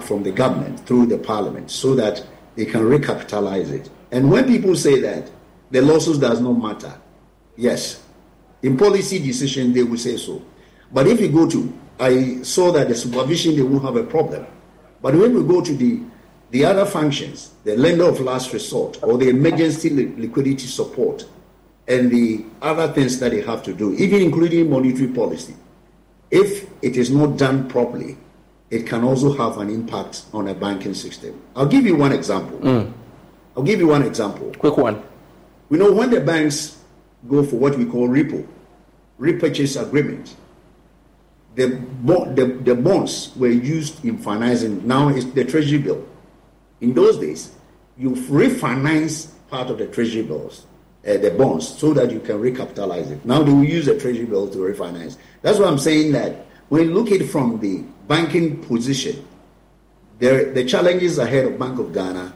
from 0.02 0.24
the 0.24 0.32
government 0.32 0.86
through 0.86 1.06
the 1.06 1.18
parliament 1.18 1.72
so 1.72 1.96
that 1.96 2.26
they 2.58 2.66
can 2.66 2.82
recapitalize 2.82 3.72
it. 3.72 3.90
And 4.12 4.30
when 4.30 4.46
people 4.46 4.76
say 4.76 5.00
that 5.02 5.30
the 5.72 5.82
losses 5.82 6.18
does 6.18 6.42
not 6.42 6.54
matter, 6.54 6.94
yes, 7.56 8.04
in 8.62 8.78
policy 8.78 9.20
decision 9.20 9.74
they 9.74 9.84
will 9.84 9.98
say 9.98 10.18
so. 10.18 10.42
But 10.92 11.08
if 11.08 11.22
you 11.22 11.30
go 11.30 11.50
to, 11.50 11.74
I 12.00 12.42
saw 12.44 12.72
that 12.74 12.90
the 12.90 12.96
supervision 12.96 13.56
they 13.56 13.62
won't 13.62 13.84
have 13.84 13.96
a 13.96 14.04
problem. 14.04 14.46
But 15.02 15.16
when 15.16 15.34
we 15.34 15.44
go 15.44 15.62
to 15.62 15.74
the 15.76 16.02
the 16.52 16.66
other 16.66 16.86
functions, 16.86 17.52
the 17.64 17.78
lender 17.78 18.04
of 18.04 18.20
last 18.20 18.52
resort 18.52 19.00
or 19.04 19.18
the 19.18 19.30
emergency 19.30 19.90
li- 19.90 20.14
liquidity 20.18 20.68
support, 20.68 21.26
and 21.88 22.12
the 22.12 22.44
other 22.62 22.92
things 22.92 23.20
that 23.20 23.32
they 23.32 23.42
have 23.42 23.64
to 23.64 23.74
do, 23.74 23.94
even 23.96 24.22
including 24.22 24.70
monetary 24.70 25.08
policy, 25.08 25.56
if 26.30 26.70
it 26.82 26.98
is 26.98 27.10
not 27.10 27.38
done 27.38 27.70
properly, 27.70 28.18
it 28.70 28.86
can 28.86 29.04
also 29.04 29.32
have 29.34 29.58
an 29.60 29.70
impact 29.70 30.26
on 30.34 30.50
a 30.50 30.54
banking 30.54 30.94
system. 30.94 31.42
I'll 31.56 31.66
give 31.68 31.86
you 31.86 31.96
one 31.96 32.12
example. 32.12 32.60
Mm. 32.60 32.94
I'll 33.56 33.64
give 33.64 33.80
you 33.80 33.88
one 33.88 34.04
example. 34.04 34.52
Quick 34.58 34.78
one. 34.78 35.04
We 35.70 35.78
know 35.78 35.92
when 35.92 36.10
the 36.10 36.22
banks 36.22 36.78
go 37.28 37.44
for 37.44 37.58
what 37.58 37.78
we 37.78 37.86
call 37.86 38.08
repo, 38.08 38.46
repurchase 39.18 39.76
agreement, 39.76 40.36
the, 41.56 41.68
the, 42.36 42.60
the 42.64 42.76
bonds 42.76 43.32
were 43.36 43.50
used 43.50 44.04
in 44.06 44.18
financing. 44.18 44.88
Now 44.88 45.10
it's 45.10 45.26
the 45.26 45.44
treasury 45.44 45.80
bill. 45.80 46.08
In 46.80 46.94
those 46.94 47.18
days, 47.18 47.52
you 47.98 48.12
refinance 48.12 49.32
part 49.50 49.70
of 49.70 49.78
the 49.78 49.88
treasury 49.88 50.24
bills, 50.24 50.66
uh, 51.06 51.18
the 51.18 51.32
bonds, 51.32 51.68
so 51.68 51.94
that 51.94 52.12
you 52.12 52.20
can 52.20 52.38
recapitalize 52.38 53.12
it. 53.12 53.26
Now 53.26 53.44
they 53.44 53.52
will 53.52 53.64
use 53.64 53.86
the 53.86 54.00
treasury 54.00 54.26
bill 54.26 54.50
to 54.50 54.58
refinance. 54.58 55.18
That's 55.42 55.60
why 55.60 55.66
I'm 55.66 55.78
saying 55.78 56.14
that 56.14 56.46
when 56.70 56.84
you 56.84 56.94
look 56.94 57.12
at 57.12 57.22
it 57.22 57.28
from 57.28 57.60
the 57.60 57.84
banking 58.08 58.64
position, 58.64 59.28
there, 60.20 60.54
the 60.54 60.64
challenges 60.64 61.18
ahead 61.18 61.46
of 61.46 61.60
Bank 61.60 61.80
of 61.80 61.94
Ghana 61.94 62.34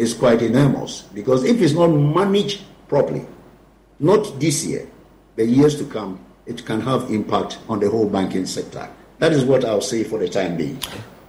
is 0.00 0.14
quite 0.14 0.40
enormous 0.40 1.02
because 1.12 1.44
if 1.44 1.60
it's 1.60 1.74
not 1.74 1.88
managed 1.88 2.62
properly, 2.88 3.26
not 3.98 4.40
this 4.40 4.64
year, 4.64 4.88
the 5.36 5.44
years 5.44 5.76
to 5.76 5.84
come, 5.84 6.18
it 6.46 6.64
can 6.64 6.80
have 6.80 7.10
impact 7.10 7.58
on 7.68 7.78
the 7.80 7.90
whole 7.90 8.08
banking 8.08 8.46
sector. 8.46 8.88
That 9.18 9.32
is 9.32 9.44
what 9.44 9.62
I'll 9.62 9.82
say 9.82 10.02
for 10.02 10.18
the 10.18 10.26
time 10.26 10.56
being. 10.56 10.80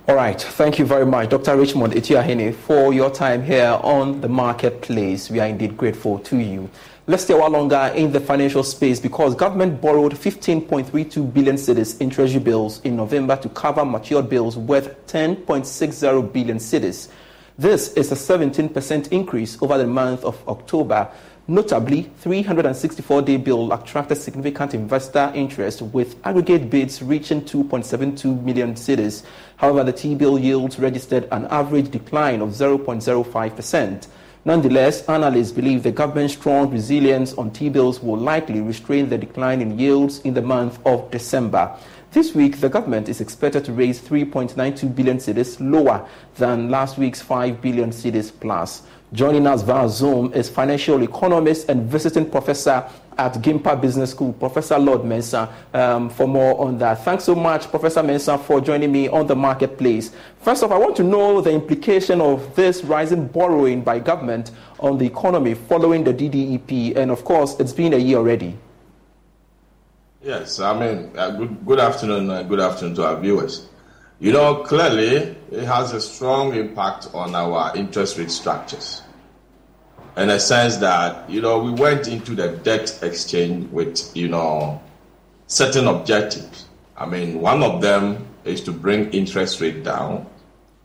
All 0.08 0.16
right. 0.16 0.42
Thank 0.42 0.80
you 0.80 0.86
very 0.86 1.06
much, 1.06 1.30
Dr. 1.30 1.58
Richmond 1.58 1.94
Atuahene, 1.94 2.56
for 2.56 2.94
your 2.94 3.12
time 3.12 3.44
here 3.44 3.78
on 3.84 4.22
the 4.22 4.30
marketplace. 4.30 5.30
We 5.30 5.42
are 5.42 5.48
indeed 5.48 5.76
grateful 5.76 6.20
to 6.20 6.38
you. 6.38 6.70
Let's 7.08 7.24
stay 7.24 7.34
a 7.34 7.38
while 7.38 7.50
longer 7.50 7.92
in 7.94 8.14
the 8.14 8.22
financial 8.22 8.64
space 8.64 9.02
because 9.02 9.36
government 9.36 9.82
borrowed 9.82 10.14
15.32 10.14 11.34
billion 11.34 11.56
cedis 11.58 12.00
in 12.00 12.10
treasury 12.10 12.40
bills 12.40 12.80
in 12.82 12.96
November 12.96 13.36
to 13.36 13.50
cover 13.50 13.84
matured 13.84 14.30
bills 14.30 14.56
worth 14.56 15.06
10.60 15.08 16.32
billion 16.32 16.58
cedis. 16.58 17.10
This 17.62 17.94
is 17.94 18.12
a 18.12 18.16
17% 18.16 19.12
increase 19.12 19.62
over 19.62 19.78
the 19.78 19.86
month 19.86 20.26
of 20.26 20.36
October 20.50 21.12
Notably, 21.48 22.10
364-day 22.24 23.38
bill 23.38 23.74
attracted 23.74 24.16
significant 24.16 24.74
investor 24.74 25.32
interest 25.36 25.82
with 25.82 26.16
aggregate 26.26 26.70
bids 26.70 27.02
reaching 27.02 27.42
2.72 27.42 28.42
million 28.44 28.74
cedis. 28.76 29.24
However, 29.58 29.84
the 29.84 29.92
T-bill 29.92 30.40
yields 30.40 30.80
registered 30.80 31.28
an 31.32 31.48
average 31.48 31.92
decline 31.92 32.42
of 32.42 32.50
0.05%. 32.50 34.08
Nonetheless, 34.46 35.08
analysts 35.10 35.52
believe 35.52 35.84
the 35.84 35.92
government's 35.92 36.34
strong 36.34 36.72
resilience 36.72 37.34
on 37.34 37.52
T-bills 37.52 38.02
will 38.02 38.18
likely 38.18 38.62
restrain 38.62 39.10
the 39.10 39.18
decline 39.18 39.62
in 39.62 39.78
yields 39.78 40.20
in 40.22 40.34
the 40.34 40.42
month 40.42 40.80
of 40.86 41.12
December. 41.12 41.76
This 42.12 42.36
week, 42.36 42.60
the 42.60 42.68
government 42.68 43.08
is 43.08 43.22
expected 43.22 43.64
to 43.64 43.72
raise 43.72 44.02
3.92 44.02 44.94
billion 44.94 45.18
cedis, 45.18 45.58
lower 45.62 46.06
than 46.36 46.70
last 46.70 46.98
week's 46.98 47.22
5 47.22 47.62
billion 47.62 47.92
cedis 47.92 48.38
plus. 48.38 48.84
Joining 49.14 49.48
us 49.48 49.62
via 49.62 49.88
Zoom 49.88 50.34
is 50.34 50.50
financial 50.50 51.02
economist 51.04 51.70
and 51.70 51.90
visiting 51.90 52.30
professor 52.30 52.86
at 53.18 53.36
Gimpa 53.36 53.80
Business 53.80 54.12
School, 54.12 54.34
Professor 54.34 54.78
Lord 54.78 55.04
Mensah, 55.04 55.54
um, 55.74 56.10
for 56.10 56.28
more 56.28 56.60
on 56.60 56.78
that. 56.80 57.02
Thanks 57.06 57.24
so 57.24 57.34
much, 57.34 57.70
Professor 57.70 58.02
Mensah, 58.02 58.38
for 58.44 58.60
joining 58.60 58.92
me 58.92 59.08
on 59.08 59.26
the 59.26 59.36
marketplace. 59.36 60.12
First 60.42 60.64
off, 60.64 60.72
I 60.72 60.78
want 60.78 60.98
to 60.98 61.04
know 61.04 61.40
the 61.40 61.52
implication 61.52 62.20
of 62.20 62.54
this 62.58 62.84
rising 62.84 63.26
borrowing 63.26 63.84
by 63.86 64.00
government 64.00 64.52
on 64.82 64.98
the 64.98 65.06
economy 65.06 65.54
following 65.54 66.04
the 66.04 66.14
DDEP, 66.14 66.98
and 66.98 67.10
of 67.10 67.24
course, 67.24 67.58
it's 67.58 67.72
been 67.72 67.94
a 67.94 67.98
year 67.98 68.18
already. 68.18 68.58
Yes, 70.24 70.60
I 70.60 70.80
mean, 70.80 71.12
uh, 71.18 71.32
good, 71.32 71.66
good 71.66 71.80
afternoon, 71.80 72.30
uh, 72.30 72.44
good 72.44 72.60
afternoon 72.60 72.94
to 72.98 73.08
our 73.08 73.20
viewers. 73.20 73.68
You 74.20 74.32
know, 74.32 74.58
clearly 74.58 75.36
it 75.50 75.64
has 75.64 75.94
a 75.94 76.00
strong 76.00 76.54
impact 76.54 77.08
on 77.16 77.34
our 77.34 77.76
interest 77.76 78.20
rate 78.20 78.30
structures. 78.30 79.02
In 80.18 80.30
a 80.30 80.40
sense 80.40 80.78
that, 80.78 81.28
you 81.28 81.42
know, 81.42 81.58
we 81.58 81.72
went 81.72 82.08
into 82.08 82.36
the 82.36 82.50
debt 82.50 83.00
exchange 83.02 83.72
with, 83.72 84.16
you 84.16 84.28
know, 84.28 84.80
certain 85.48 85.88
objectives. 85.88 86.66
I 86.96 87.08
mean, 87.08 87.42
one 87.42 87.64
of 87.64 87.82
them 87.82 88.28
is 88.44 88.62
to 88.66 88.72
bring 88.72 89.10
interest 89.10 89.60
rate 89.60 89.84
down, 89.84 90.28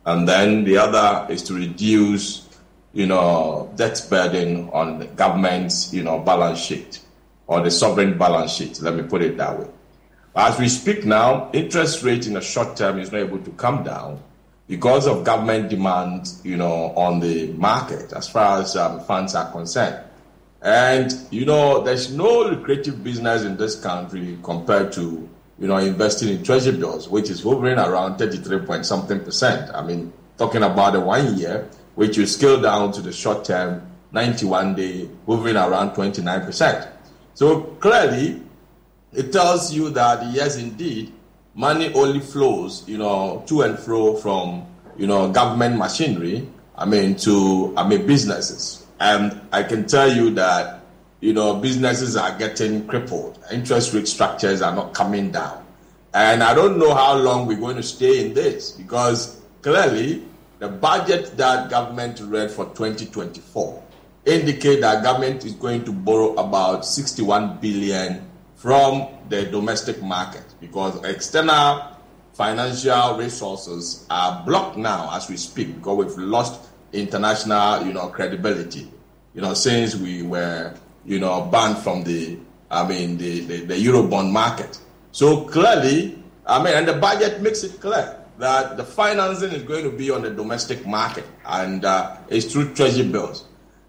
and 0.07 0.27
then 0.27 0.63
the 0.63 0.79
other 0.79 1.31
is 1.31 1.43
to 1.43 1.53
reduce, 1.53 2.49
you 2.91 3.05
know, 3.05 3.71
debt 3.75 4.03
burden 4.09 4.71
on 4.73 4.97
the 4.97 5.05
government's, 5.05 5.93
you 5.93 6.01
know, 6.01 6.17
balance 6.17 6.57
sheet 6.57 7.01
or 7.47 7.61
the 7.61 7.71
sovereign 7.71 8.17
balance 8.17 8.51
sheet. 8.51 8.79
Let 8.81 8.95
me 8.95 9.03
put 9.03 9.21
it 9.21 9.37
that 9.37 9.57
way. 9.59 9.67
As 10.35 10.59
we 10.59 10.69
speak 10.69 11.05
now, 11.05 11.49
interest 11.53 12.03
rate 12.03 12.27
in 12.27 12.33
the 12.33 12.41
short 12.41 12.75
term 12.77 12.99
is 12.99 13.11
not 13.11 13.19
able 13.19 13.39
to 13.39 13.49
come 13.51 13.83
down 13.83 14.21
because 14.67 15.07
of 15.07 15.23
government 15.23 15.69
demand, 15.69 16.29
you 16.43 16.57
know, 16.57 16.93
on 16.95 17.19
the 17.19 17.47
market 17.53 18.13
as 18.13 18.29
far 18.29 18.61
as 18.61 18.75
um, 18.75 18.99
funds 19.01 19.33
are 19.33 19.49
concerned. 19.51 20.03
And, 20.61 21.13
you 21.31 21.45
know, 21.45 21.81
there's 21.81 22.13
no 22.13 22.41
lucrative 22.41 23.03
business 23.03 23.43
in 23.43 23.57
this 23.57 23.79
country 23.81 24.37
compared 24.43 24.91
to, 24.93 25.27
you 25.57 25.67
know, 25.67 25.77
investing 25.77 26.29
in 26.29 26.43
treasury 26.43 26.77
bills, 26.77 27.07
which 27.07 27.29
is 27.29 27.41
hovering 27.41 27.77
around 27.77 28.17
33 28.17 28.59
point 28.59 28.85
something 28.85 29.19
percent. 29.21 29.73
I 29.73 29.83
mean, 29.83 30.11
talking 30.37 30.63
about 30.63 30.93
the 30.93 30.99
one 30.99 31.37
year, 31.37 31.67
which 31.95 32.17
you 32.17 32.25
scale 32.25 32.61
down 32.61 32.91
to 32.93 33.01
the 33.01 33.11
short 33.11 33.45
term, 33.45 33.81
91 34.11 34.75
day, 34.75 35.09
hovering 35.25 35.55
around 35.55 35.91
29%. 35.91 36.96
So 37.37 37.61
clearly, 37.79 38.41
it 39.13 39.31
tells 39.31 39.71
you 39.71 39.91
that, 39.91 40.33
yes, 40.33 40.57
indeed, 40.57 41.13
money 41.53 41.93
only 41.93 42.19
flows, 42.19 42.83
you 42.89 42.97
know, 42.97 43.43
to 43.45 43.61
and 43.61 43.77
fro 43.77 44.15
from, 44.15 44.65
you 44.97 45.05
know, 45.05 45.29
government 45.31 45.77
machinery, 45.77 46.49
I 46.75 46.85
mean, 46.85 47.15
to, 47.17 47.75
I 47.77 47.87
mean, 47.87 48.07
businesses. 48.07 48.87
And 48.99 49.39
I 49.51 49.61
can 49.61 49.85
tell 49.85 50.11
you 50.11 50.31
that, 50.31 50.79
you 51.19 51.31
know, 51.31 51.53
businesses 51.57 52.17
are 52.17 52.35
getting 52.39 52.87
crippled. 52.87 53.37
Interest 53.51 53.93
rate 53.93 54.07
structures 54.07 54.63
are 54.63 54.73
not 54.73 54.95
coming 54.95 55.29
down. 55.29 55.63
And 56.15 56.41
I 56.41 56.55
don't 56.55 56.79
know 56.79 56.95
how 56.95 57.15
long 57.19 57.45
we're 57.45 57.59
going 57.59 57.77
to 57.77 57.83
stay 57.83 58.25
in 58.25 58.33
this 58.33 58.71
because 58.71 59.39
clearly 59.61 60.23
the 60.57 60.69
budget 60.69 61.37
that 61.37 61.69
government 61.69 62.19
read 62.19 62.49
for 62.49 62.65
2024 62.65 63.83
indicate 64.27 64.81
that 64.81 65.03
government 65.03 65.45
is 65.45 65.53
going 65.53 65.85
to 65.85 65.91
borrow 65.91 66.33
about 66.35 66.85
61 66.85 67.57
billion 67.59 68.29
from 68.55 69.07
the 69.29 69.45
domestic 69.45 70.01
market 70.03 70.43
because 70.59 71.01
external 71.03 71.95
financial 72.33 73.17
resources 73.17 74.05
are 74.09 74.43
blocked 74.45 74.77
now 74.77 75.09
as 75.15 75.29
we 75.29 75.37
speak 75.37 75.75
because 75.75 75.97
we've 76.05 76.17
lost 76.25 76.69
international, 76.93 77.85
you 77.85 77.93
know, 77.93 78.07
credibility, 78.09 78.87
you 79.33 79.41
know, 79.41 79.53
since 79.53 79.95
we 79.95 80.21
were, 80.23 80.73
you 81.05 81.19
know, 81.19 81.41
banned 81.51 81.77
from 81.77 82.03
the, 82.03 82.37
I 82.69 82.87
mean, 82.87 83.17
the, 83.17 83.41
the, 83.41 83.57
the 83.65 83.73
Eurobond 83.75 84.31
market. 84.31 84.77
So 85.11 85.45
clearly, 85.45 86.21
I 86.45 86.63
mean, 86.63 86.75
and 86.75 86.87
the 86.87 86.93
budget 86.93 87.41
makes 87.41 87.63
it 87.63 87.81
clear 87.81 88.17
that 88.37 88.77
the 88.77 88.83
financing 88.83 89.51
is 89.51 89.63
going 89.63 89.83
to 89.83 89.91
be 89.91 90.11
on 90.11 90.21
the 90.21 90.29
domestic 90.29 90.85
market 90.85 91.25
and 91.45 91.85
uh, 91.85 92.17
it's 92.29 92.51
through 92.51 92.73
treasury 92.75 93.07
bills. 93.07 93.46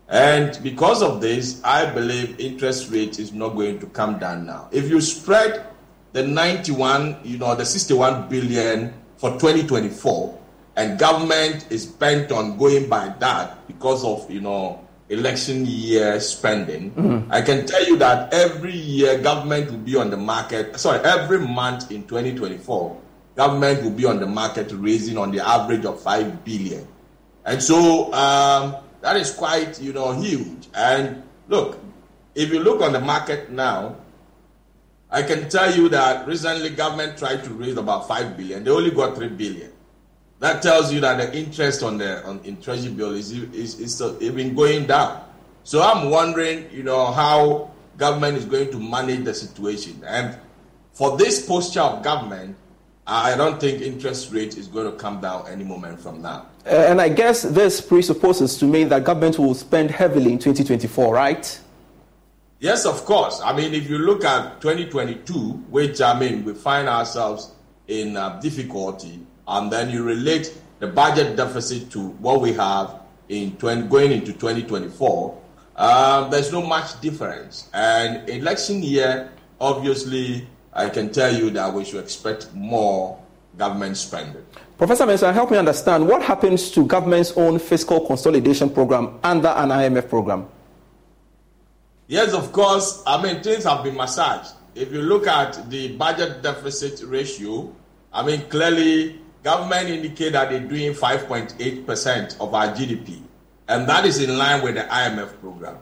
And 0.08 0.58
because 0.62 1.02
of 1.02 1.20
this, 1.20 1.60
I 1.64 1.84
believe 1.92 2.40
interest 2.40 2.90
rate 2.90 3.18
is 3.18 3.32
not 3.32 3.50
going 3.50 3.78
to 3.80 3.86
come 3.86 4.18
down 4.18 4.46
now. 4.46 4.68
If 4.72 4.88
you 4.88 5.00
spread 5.00 5.66
the 6.12 6.26
91, 6.26 7.18
you 7.24 7.36
know, 7.36 7.54
the 7.54 7.66
61 7.66 8.28
billion 8.28 8.94
for 9.18 9.32
2024, 9.32 10.38
and 10.76 10.98
government 10.98 11.66
is 11.70 11.84
bent 11.84 12.32
on 12.32 12.56
going 12.56 12.88
by 12.88 13.12
that 13.18 13.66
because 13.66 14.04
of, 14.04 14.30
you 14.30 14.40
know, 14.40 14.86
election 15.10 15.66
year 15.66 16.18
spending, 16.20 16.92
mm-hmm. 16.92 17.30
I 17.30 17.42
can 17.42 17.66
tell 17.66 17.84
you 17.86 17.96
that 17.98 18.32
every 18.32 18.74
year 18.74 19.18
government 19.18 19.70
will 19.70 19.78
be 19.78 19.96
on 19.96 20.08
the 20.10 20.16
market, 20.16 20.78
sorry, 20.80 21.00
every 21.00 21.40
month 21.40 21.90
in 21.90 22.04
2024, 22.04 22.98
government 23.34 23.82
will 23.82 23.90
be 23.90 24.06
on 24.06 24.20
the 24.20 24.26
market 24.26 24.70
raising 24.72 25.18
on 25.18 25.32
the 25.32 25.46
average 25.46 25.84
of 25.84 26.00
5 26.00 26.44
billion. 26.44 26.86
And 27.44 27.62
so 27.62 28.12
um, 28.12 28.76
that 29.00 29.16
is 29.16 29.32
quite, 29.32 29.80
you 29.80 29.92
know, 29.92 30.12
huge. 30.12 30.68
And 30.74 31.22
look, 31.48 31.78
if 32.34 32.52
you 32.52 32.60
look 32.60 32.82
on 32.82 32.92
the 32.92 33.00
market 33.00 33.50
now, 33.50 33.96
I 35.10 35.22
can 35.22 35.48
tell 35.48 35.74
you 35.74 35.88
that 35.88 36.26
recently 36.26 36.70
government 36.70 37.16
tried 37.18 37.42
to 37.44 37.50
raise 37.50 37.76
about 37.76 38.06
five 38.06 38.36
billion. 38.36 38.64
They 38.64 38.70
only 38.70 38.90
got 38.90 39.16
three 39.16 39.28
billion. 39.28 39.72
That 40.40 40.62
tells 40.62 40.92
you 40.92 41.00
that 41.00 41.16
the 41.16 41.36
interest 41.36 41.82
on 41.82 41.98
the 41.98 42.24
on 42.24 42.40
in 42.44 42.60
treasury 42.60 42.92
bill 42.92 43.14
is 43.14 43.32
is, 43.32 43.80
is, 43.80 44.00
is 44.00 44.32
been 44.34 44.54
going 44.54 44.86
down. 44.86 45.24
So 45.64 45.82
I'm 45.82 46.10
wondering, 46.10 46.70
you 46.70 46.82
know, 46.82 47.06
how 47.10 47.70
government 47.96 48.36
is 48.36 48.44
going 48.44 48.70
to 48.70 48.78
manage 48.78 49.24
the 49.24 49.34
situation. 49.34 50.02
And 50.06 50.38
for 50.92 51.16
this 51.16 51.44
posture 51.46 51.80
of 51.80 52.02
government, 52.02 52.56
I 53.06 53.36
don't 53.36 53.58
think 53.58 53.80
interest 53.80 54.32
rate 54.32 54.56
is 54.58 54.68
going 54.68 54.90
to 54.90 54.96
come 54.96 55.20
down 55.20 55.48
any 55.48 55.64
moment 55.64 56.00
from 56.00 56.20
now. 56.20 56.47
Uh, 56.66 56.70
and 56.70 57.00
I 57.00 57.08
guess 57.08 57.42
this 57.42 57.80
presupposes 57.80 58.58
to 58.58 58.66
me 58.66 58.84
that 58.84 59.04
government 59.04 59.38
will 59.38 59.54
spend 59.54 59.90
heavily 59.90 60.32
in 60.32 60.38
2024, 60.38 61.14
right? 61.14 61.60
Yes, 62.60 62.84
of 62.86 63.04
course. 63.04 63.40
I 63.42 63.56
mean, 63.56 63.72
if 63.72 63.88
you 63.88 63.98
look 63.98 64.24
at 64.24 64.60
2022, 64.60 65.32
which 65.70 66.00
I 66.00 66.18
mean, 66.18 66.44
we 66.44 66.54
find 66.54 66.88
ourselves 66.88 67.52
in 67.86 68.16
uh, 68.16 68.40
difficulty, 68.40 69.20
and 69.46 69.72
then 69.72 69.90
you 69.90 70.02
relate 70.02 70.52
the 70.80 70.88
budget 70.88 71.36
deficit 71.36 71.90
to 71.92 72.08
what 72.18 72.40
we 72.40 72.52
have 72.54 73.00
in 73.28 73.56
20, 73.56 73.88
going 73.88 74.12
into 74.12 74.32
2024, 74.32 75.40
uh, 75.76 76.28
there's 76.28 76.52
no 76.52 76.60
much 76.60 77.00
difference. 77.00 77.70
And 77.72 78.28
election 78.28 78.82
year, 78.82 79.30
obviously, 79.60 80.48
I 80.72 80.88
can 80.88 81.10
tell 81.10 81.32
you 81.32 81.50
that 81.50 81.72
we 81.72 81.84
should 81.84 82.02
expect 82.02 82.52
more 82.54 83.20
government 83.56 83.96
spending. 83.96 84.44
Professor 84.78 85.06
Mensah, 85.06 85.34
help 85.34 85.50
me 85.50 85.58
understand 85.58 86.06
what 86.06 86.22
happens 86.22 86.70
to 86.70 86.86
government's 86.86 87.32
own 87.36 87.58
fiscal 87.58 88.06
consolidation 88.06 88.70
program 88.70 89.18
under 89.24 89.48
an 89.48 89.70
IMF 89.70 90.08
program? 90.08 90.46
Yes, 92.06 92.32
of 92.32 92.52
course. 92.52 93.02
I 93.04 93.20
mean, 93.20 93.42
things 93.42 93.64
have 93.64 93.82
been 93.82 93.96
massaged. 93.96 94.52
If 94.76 94.92
you 94.92 95.02
look 95.02 95.26
at 95.26 95.68
the 95.68 95.96
budget 95.96 96.42
deficit 96.42 97.02
ratio, 97.04 97.74
I 98.12 98.24
mean, 98.24 98.42
clearly, 98.42 99.20
government 99.42 99.88
indicate 99.88 100.34
that 100.34 100.50
they're 100.50 100.60
doing 100.60 100.92
5.8% 100.92 102.40
of 102.40 102.54
our 102.54 102.68
GDP, 102.68 103.20
and 103.66 103.88
that 103.88 104.06
is 104.06 104.22
in 104.22 104.38
line 104.38 104.62
with 104.62 104.76
the 104.76 104.82
IMF 104.82 105.40
program. 105.40 105.78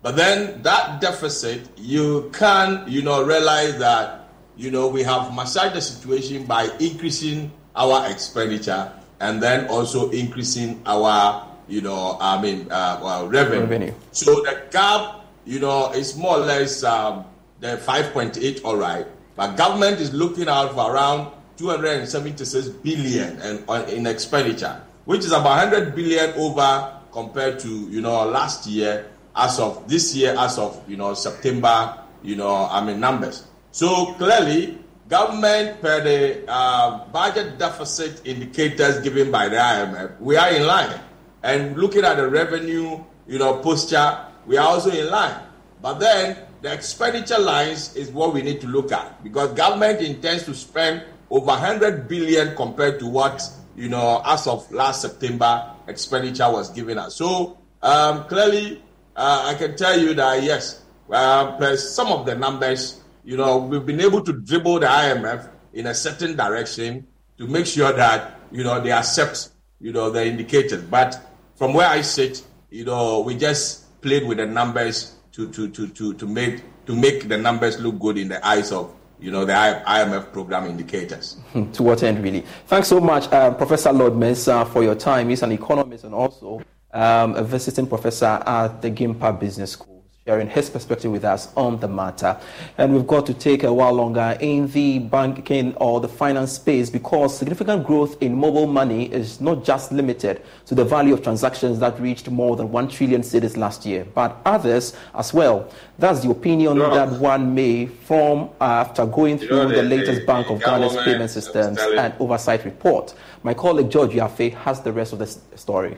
But 0.00 0.16
then 0.16 0.62
that 0.62 1.02
deficit, 1.02 1.68
you 1.76 2.30
can, 2.32 2.84
you 2.88 3.02
know, 3.02 3.22
realize 3.22 3.76
that, 3.80 4.28
you 4.56 4.70
know, 4.70 4.88
we 4.88 5.02
have 5.02 5.34
massaged 5.34 5.74
the 5.74 5.82
situation 5.82 6.46
by 6.46 6.70
increasing 6.80 7.52
our 7.76 8.10
expenditure 8.10 8.92
and 9.20 9.42
then 9.42 9.68
also 9.68 10.10
increasing 10.10 10.82
our, 10.86 11.46
you 11.68 11.80
know, 11.80 12.16
I 12.20 12.40
mean, 12.40 12.70
uh, 12.70 13.26
revenue. 13.28 13.60
revenue. 13.60 13.94
So 14.12 14.34
the 14.42 14.62
gap 14.70 15.20
you 15.44 15.58
know, 15.58 15.90
is 15.92 16.16
more 16.16 16.36
or 16.36 16.46
less 16.46 16.84
um, 16.84 17.24
the 17.60 17.76
5.8, 17.76 18.64
all 18.64 18.76
right. 18.76 19.06
But 19.36 19.56
government 19.56 20.00
is 20.00 20.12
looking 20.12 20.48
out 20.48 20.74
for 20.74 20.92
around 20.92 21.32
276 21.56 22.68
billion 22.68 23.40
in, 23.40 23.64
in 23.88 24.06
expenditure, 24.06 24.80
which 25.04 25.20
is 25.20 25.32
about 25.32 25.70
100 25.70 25.94
billion 25.94 26.30
over 26.34 26.96
compared 27.12 27.58
to, 27.60 27.68
you 27.68 28.00
know, 28.00 28.24
last 28.26 28.66
year, 28.66 29.06
as 29.34 29.58
of 29.58 29.88
this 29.88 30.14
year, 30.14 30.34
as 30.38 30.58
of, 30.58 30.80
you 30.88 30.96
know, 30.96 31.14
September, 31.14 31.98
you 32.22 32.36
know, 32.36 32.68
I 32.70 32.84
mean, 32.84 33.00
numbers. 33.00 33.46
So 33.72 34.14
clearly, 34.14 34.78
government 35.10 35.82
per 35.82 36.00
the 36.00 36.44
uh, 36.48 37.04
budget 37.12 37.58
deficit 37.58 38.24
indicators 38.24 39.00
given 39.00 39.30
by 39.30 39.48
the 39.48 39.56
IMF, 39.56 40.18
we 40.20 40.36
are 40.36 40.50
in 40.54 40.66
line. 40.66 40.98
And 41.42 41.76
looking 41.76 42.04
at 42.04 42.16
the 42.16 42.28
revenue, 42.28 43.02
you 43.26 43.38
know, 43.38 43.58
posture, 43.58 44.24
we 44.46 44.56
are 44.56 44.68
also 44.68 44.90
in 44.90 45.10
line. 45.10 45.36
But 45.82 45.98
then 45.98 46.36
the 46.62 46.72
expenditure 46.72 47.38
lines 47.38 47.96
is 47.96 48.10
what 48.10 48.32
we 48.32 48.42
need 48.42 48.60
to 48.60 48.66
look 48.66 48.92
at 48.92 49.22
because 49.24 49.52
government 49.52 50.00
intends 50.00 50.44
to 50.44 50.54
spend 50.54 51.02
over 51.30 51.46
100 51.46 52.08
billion 52.08 52.54
compared 52.54 52.98
to 53.00 53.06
what 53.06 53.42
you 53.76 53.88
know 53.88 54.20
as 54.26 54.46
of 54.46 54.70
last 54.70 55.00
September 55.00 55.72
expenditure 55.88 56.50
was 56.50 56.70
given 56.70 56.98
us. 56.98 57.14
So 57.16 57.58
um, 57.82 58.24
clearly, 58.24 58.82
uh, 59.16 59.44
I 59.46 59.54
can 59.54 59.76
tell 59.76 59.98
you 59.98 60.12
that 60.14 60.42
yes, 60.42 60.82
uh, 61.10 61.76
some 61.76 62.08
of 62.08 62.26
the 62.26 62.34
numbers, 62.34 62.99
you 63.24 63.36
know, 63.36 63.58
we've 63.58 63.86
been 63.86 64.00
able 64.00 64.22
to 64.22 64.32
dribble 64.32 64.80
the 64.80 64.86
IMF 64.86 65.50
in 65.72 65.86
a 65.86 65.94
certain 65.94 66.36
direction 66.36 67.06
to 67.38 67.46
make 67.46 67.66
sure 67.66 67.92
that 67.92 68.40
you 68.50 68.64
know 68.64 68.80
they 68.80 68.92
accept 68.92 69.50
you 69.80 69.92
know 69.92 70.10
the 70.10 70.24
indicators. 70.26 70.82
But 70.82 71.20
from 71.56 71.74
where 71.74 71.88
I 71.88 72.00
sit, 72.00 72.42
you 72.70 72.84
know, 72.84 73.20
we 73.20 73.36
just 73.36 74.00
played 74.00 74.26
with 74.26 74.38
the 74.38 74.46
numbers 74.46 75.16
to, 75.32 75.50
to, 75.50 75.68
to, 75.68 75.88
to, 75.88 76.14
to, 76.14 76.26
make, 76.26 76.62
to 76.86 76.96
make 76.96 77.28
the 77.28 77.36
numbers 77.36 77.78
look 77.80 77.98
good 77.98 78.18
in 78.18 78.28
the 78.28 78.44
eyes 78.46 78.72
of 78.72 78.94
you 79.20 79.30
know, 79.30 79.44
the 79.44 79.52
IMF 79.52 80.32
program 80.32 80.64
indicators. 80.66 81.36
to 81.72 81.82
what 81.82 82.02
end, 82.02 82.22
really? 82.22 82.44
Thanks 82.66 82.88
so 82.88 83.00
much, 83.00 83.30
uh, 83.30 83.52
Professor 83.52 83.92
Lord 83.92 84.14
Mensah, 84.14 84.66
for 84.72 84.82
your 84.82 84.94
time. 84.94 85.28
He's 85.28 85.42
an 85.42 85.52
economist 85.52 86.04
and 86.04 86.14
also 86.14 86.62
um, 86.92 87.34
a 87.36 87.42
visiting 87.42 87.86
professor 87.86 88.42
at 88.46 88.80
the 88.80 88.90
Gimpa 88.90 89.38
Business 89.38 89.72
School. 89.72 89.99
Sharing 90.26 90.48
his 90.48 90.68
perspective 90.68 91.10
with 91.10 91.24
us 91.24 91.48
on 91.56 91.80
the 91.80 91.88
matter. 91.88 92.38
And 92.76 92.94
we've 92.94 93.06
got 93.06 93.24
to 93.24 93.34
take 93.34 93.64
a 93.64 93.72
while 93.72 93.94
longer 93.94 94.36
in 94.38 94.68
the 94.68 94.98
banking 94.98 95.74
or 95.76 95.98
the 95.98 96.08
finance 96.08 96.52
space 96.52 96.90
because 96.90 97.38
significant 97.38 97.86
growth 97.86 98.22
in 98.22 98.36
mobile 98.36 98.66
money 98.66 99.10
is 99.10 99.40
not 99.40 99.64
just 99.64 99.90
limited 99.92 100.42
to 100.66 100.74
the 100.74 100.84
value 100.84 101.14
of 101.14 101.22
transactions 101.22 101.78
that 101.78 101.98
reached 101.98 102.30
more 102.30 102.54
than 102.54 102.70
1 102.70 102.88
trillion 102.88 103.22
cedis 103.22 103.56
last 103.56 103.86
year, 103.86 104.06
but 104.14 104.36
others 104.44 104.94
as 105.14 105.32
well. 105.32 105.68
That's 105.98 106.20
the 106.20 106.30
opinion 106.30 106.78
that 106.78 107.18
one 107.18 107.54
may 107.54 107.86
form 107.86 108.50
after 108.60 109.06
going 109.06 109.38
through 109.38 109.56
you 109.56 109.62
know, 109.62 109.68
the, 109.68 109.76
the, 109.76 109.82
latest 109.82 110.20
the, 110.20 110.26
Bank 110.26 110.50
of 110.50 110.60
Ghana's 110.60 110.96
payment 110.98 111.30
systems 111.30 111.78
and 111.80 112.12
oversight 112.20 112.66
report. 112.66 113.14
My 113.42 113.54
colleague 113.54 113.90
George 113.90 114.10
Yafe 114.12 114.52
has 114.52 114.82
the 114.82 114.92
rest 114.92 115.14
of 115.14 115.18
the 115.18 115.26
story. 115.56 115.96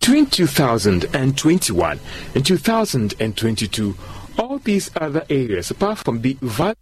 Between 0.00 0.26
2021 0.26 2.00
and 2.34 2.46
2022, 2.46 3.96
all 4.38 4.58
these 4.58 4.90
other 4.96 5.26
areas, 5.28 5.70
apart 5.70 5.98
from 5.98 6.22
the 6.22 6.38
value 6.40 6.74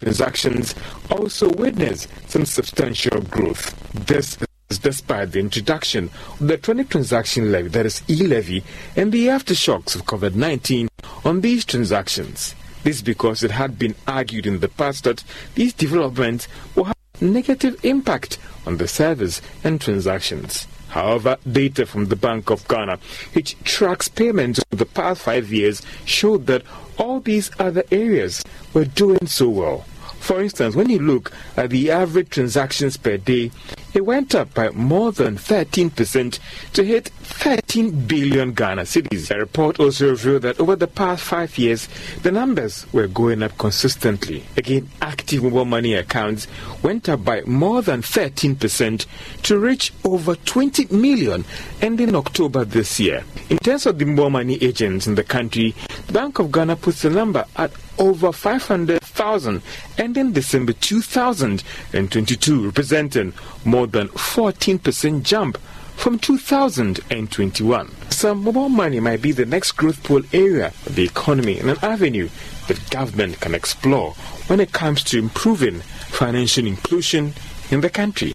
transactions, 0.00 0.74
also 1.08 1.48
witnessed 1.52 2.08
some 2.28 2.44
substantial 2.44 3.20
growth. 3.20 3.72
This 4.06 4.36
is 4.70 4.80
despite 4.80 5.30
the 5.30 5.38
introduction 5.38 6.10
of 6.30 6.38
the 6.40 6.46
electronic 6.46 6.88
transaction 6.88 7.52
levy, 7.52 7.68
that 7.68 7.86
is 7.86 8.02
e-levy, 8.10 8.64
and 8.96 9.12
the 9.12 9.28
aftershocks 9.28 9.94
of 9.94 10.04
COVID-19 10.04 10.88
on 11.24 11.42
these 11.42 11.64
transactions. 11.64 12.56
This 12.82 13.02
because 13.02 13.44
it 13.44 13.52
had 13.52 13.78
been 13.78 13.94
argued 14.08 14.46
in 14.46 14.58
the 14.58 14.68
past 14.68 15.04
that 15.04 15.22
these 15.54 15.72
developments 15.72 16.48
will 16.74 16.84
have 16.84 16.96
negative 17.20 17.82
impact 17.84 18.38
on 18.66 18.78
the 18.78 18.88
service 18.88 19.40
and 19.62 19.80
transactions. 19.80 20.66
However, 20.94 21.38
data 21.50 21.86
from 21.86 22.06
the 22.06 22.14
Bank 22.14 22.50
of 22.50 22.68
Ghana, 22.68 23.00
which 23.32 23.56
tracks 23.64 24.06
payments 24.06 24.60
over 24.60 24.84
the 24.84 24.86
past 24.86 25.22
five 25.22 25.52
years, 25.52 25.82
showed 26.04 26.46
that 26.46 26.62
all 26.96 27.18
these 27.18 27.50
other 27.58 27.82
areas 27.90 28.44
were 28.72 28.84
doing 28.84 29.26
so 29.26 29.48
well. 29.48 29.84
For 30.24 30.40
instance, 30.40 30.74
when 30.74 30.88
you 30.88 31.00
look 31.00 31.32
at 31.54 31.68
the 31.68 31.90
average 31.90 32.30
transactions 32.30 32.96
per 32.96 33.18
day, 33.18 33.50
it 33.92 34.06
went 34.06 34.34
up 34.34 34.54
by 34.54 34.70
more 34.70 35.12
than 35.12 35.36
13% 35.36 36.38
to 36.72 36.82
hit 36.82 37.08
13 37.08 38.06
billion 38.06 38.54
Ghana 38.54 38.82
cedis. 38.84 39.28
The 39.28 39.36
report 39.40 39.78
also 39.78 40.08
revealed 40.08 40.40
that 40.42 40.58
over 40.58 40.76
the 40.76 40.86
past 40.86 41.24
five 41.24 41.58
years, 41.58 41.90
the 42.22 42.32
numbers 42.32 42.90
were 42.90 43.06
going 43.06 43.42
up 43.42 43.58
consistently. 43.58 44.44
Again, 44.56 44.88
active 45.02 45.42
mobile 45.42 45.66
money 45.66 45.92
accounts 45.92 46.46
went 46.82 47.06
up 47.10 47.22
by 47.22 47.42
more 47.42 47.82
than 47.82 48.00
13% 48.00 49.04
to 49.42 49.58
reach 49.58 49.92
over 50.04 50.36
20 50.36 50.86
million 50.86 51.44
ending 51.82 52.14
October 52.14 52.64
this 52.64 52.98
year. 52.98 53.22
In 53.50 53.58
terms 53.58 53.84
of 53.84 53.98
the 53.98 54.06
mobile 54.06 54.30
money 54.30 54.54
agents 54.62 55.06
in 55.06 55.16
the 55.16 55.22
country, 55.22 55.74
Bank 56.10 56.38
of 56.38 56.50
Ghana 56.50 56.76
puts 56.76 57.02
the 57.02 57.10
number 57.10 57.44
at 57.56 57.70
over 57.98 58.32
500,000 59.24 59.62
ending 59.96 60.32
December 60.32 60.74
2022, 60.74 62.66
representing 62.66 63.32
more 63.64 63.86
than 63.86 64.08
14% 64.08 65.22
jump 65.22 65.56
from 65.96 66.18
2021. 66.18 67.90
Some 68.10 68.44
mobile 68.44 68.68
money 68.68 69.00
might 69.00 69.22
be 69.22 69.32
the 69.32 69.46
next 69.46 69.72
growth 69.72 70.02
pool 70.04 70.20
area 70.34 70.66
of 70.84 70.94
the 70.94 71.04
economy 71.04 71.58
and 71.58 71.70
an 71.70 71.78
avenue 71.80 72.28
that 72.68 72.90
government 72.90 73.40
can 73.40 73.54
explore 73.54 74.12
when 74.48 74.60
it 74.60 74.72
comes 74.72 75.02
to 75.04 75.18
improving 75.18 75.80
financial 76.10 76.66
inclusion 76.66 77.32
in 77.70 77.80
the 77.80 77.88
country. 77.88 78.34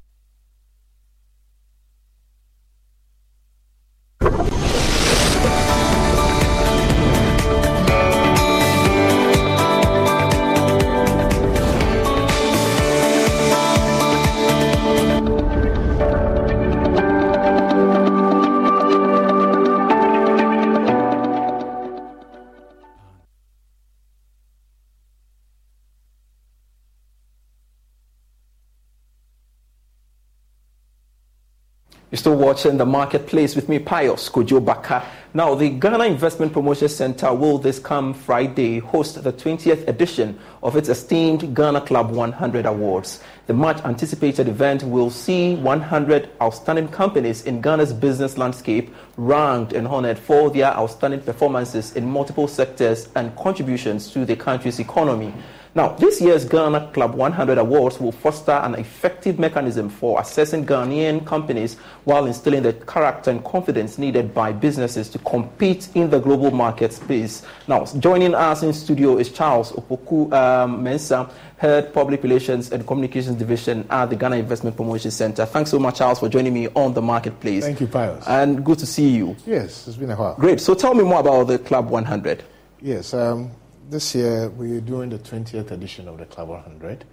You're 32.12 32.18
still 32.18 32.38
watching 32.38 32.78
the 32.78 32.88
marketplace 32.88 33.56
with 33.56 33.70
me, 33.70 33.78
Pius 33.78 34.30
Kojo 34.30 34.66
Baka. 34.66 35.06
Now, 35.36 35.54
the 35.54 35.70
Ghana 35.70 36.06
Investment 36.06 36.52
Promotion 36.52 36.90
Center 36.90 37.32
will 37.36 37.60
this 37.60 37.78
come 37.78 38.16
Friday 38.16 38.80
host 38.80 39.24
the 39.24 39.32
20th 39.32 39.88
edition 39.88 40.40
of 40.64 40.76
its 40.76 40.90
esteemed 40.90 41.56
Ghana 41.56 41.82
Club 41.82 42.10
100 42.10 42.66
Awards. 42.66 43.22
The 43.46 43.54
much 43.54 43.86
anticipated 43.86 44.48
event 44.48 44.82
will 44.82 45.12
see 45.12 45.54
100 45.58 46.32
outstanding 46.42 46.88
companies 46.88 47.44
in 47.44 47.62
Ghana's 47.62 47.94
business 47.94 48.40
landscape 48.40 48.92
ranked 49.16 49.74
and 49.74 49.88
honored 49.88 50.18
for 50.18 50.50
their 50.50 50.76
outstanding 50.76 51.22
performances 51.22 51.96
in 51.96 52.10
multiple 52.10 52.48
sectors 52.48 53.08
and 53.16 53.36
contributions 53.36 54.12
to 54.14 54.26
the 54.26 54.36
country's 54.36 54.80
economy. 54.80 55.32
Now, 55.76 55.90
this 55.90 56.20
year's 56.20 56.46
Ghana 56.46 56.90
Club 56.94 57.14
100 57.14 57.60
Awards 57.60 58.00
will 58.00 58.12
foster 58.12 58.52
an 58.52 58.74
effective 58.74 59.38
mechanism 59.38 59.88
for 59.88 60.20
assessing 60.20 60.66
Ghanaian 60.66 61.26
companies 61.26 61.76
while 62.06 62.26
instilling 62.26 62.64
the 62.64 62.74
character 62.74 63.30
and 63.30 63.44
confidence 63.46 64.00
needed 64.00 64.34
by 64.34 64.52
businesses 64.52 65.10
to 65.10 65.20
compete 65.20 65.90
in 65.94 66.10
the 66.10 66.20
global 66.20 66.50
market 66.50 66.92
space. 66.92 67.46
Now, 67.68 67.86
joining 67.86 68.34
us 68.34 68.64
in 68.64 68.74
studio 68.74 69.18
is 69.18 69.32
Charles 69.32 69.72
Opoku 69.74 70.34
um, 70.34 70.84
Mensah, 70.84 71.32
Head 71.58 71.94
Public 71.94 72.24
Relations 72.24 72.72
and 72.72 72.88
Communications 72.88 73.36
Division 73.38 73.86
at 73.92 74.10
the 74.10 74.16
Ghana 74.16 74.38
Investment 74.38 74.76
Promotion 74.76 75.12
Center. 75.12 75.46
Thanks 75.46 75.70
so 75.70 75.78
much, 75.78 76.00
Charles, 76.00 76.20
for 76.20 76.30
joining 76.30 76.54
me 76.54 76.68
on 76.70 76.96
the 76.96 77.02
marketplace. 77.02 77.64
Thank 77.64 77.82
you, 77.82 77.88
Pius. 77.88 78.26
And 78.28 78.66
good 78.66 78.80
to 78.80 78.88
see 78.88 79.10
you. 79.10 79.36
Yes, 79.46 79.88
it's 79.88 79.98
been 79.98 80.10
a 80.10 80.16
while. 80.16 80.36
Great. 80.36 80.60
So 80.62 80.74
tell 80.74 80.96
me 80.96 81.04
more 81.04 81.20
about 81.20 81.44
the 81.44 81.60
Club 81.60 81.90
100. 81.90 82.44
Yes, 82.82 83.14
um, 83.14 83.52
this 83.90 84.14
year 84.14 84.50
we're 84.50 84.82
doing 84.82 85.10
the 85.10 85.18
20th 85.18 85.72
edition 85.72 86.08
of 86.08 86.18
the 86.20 86.26
Club 86.26 86.50
100. 86.50 87.06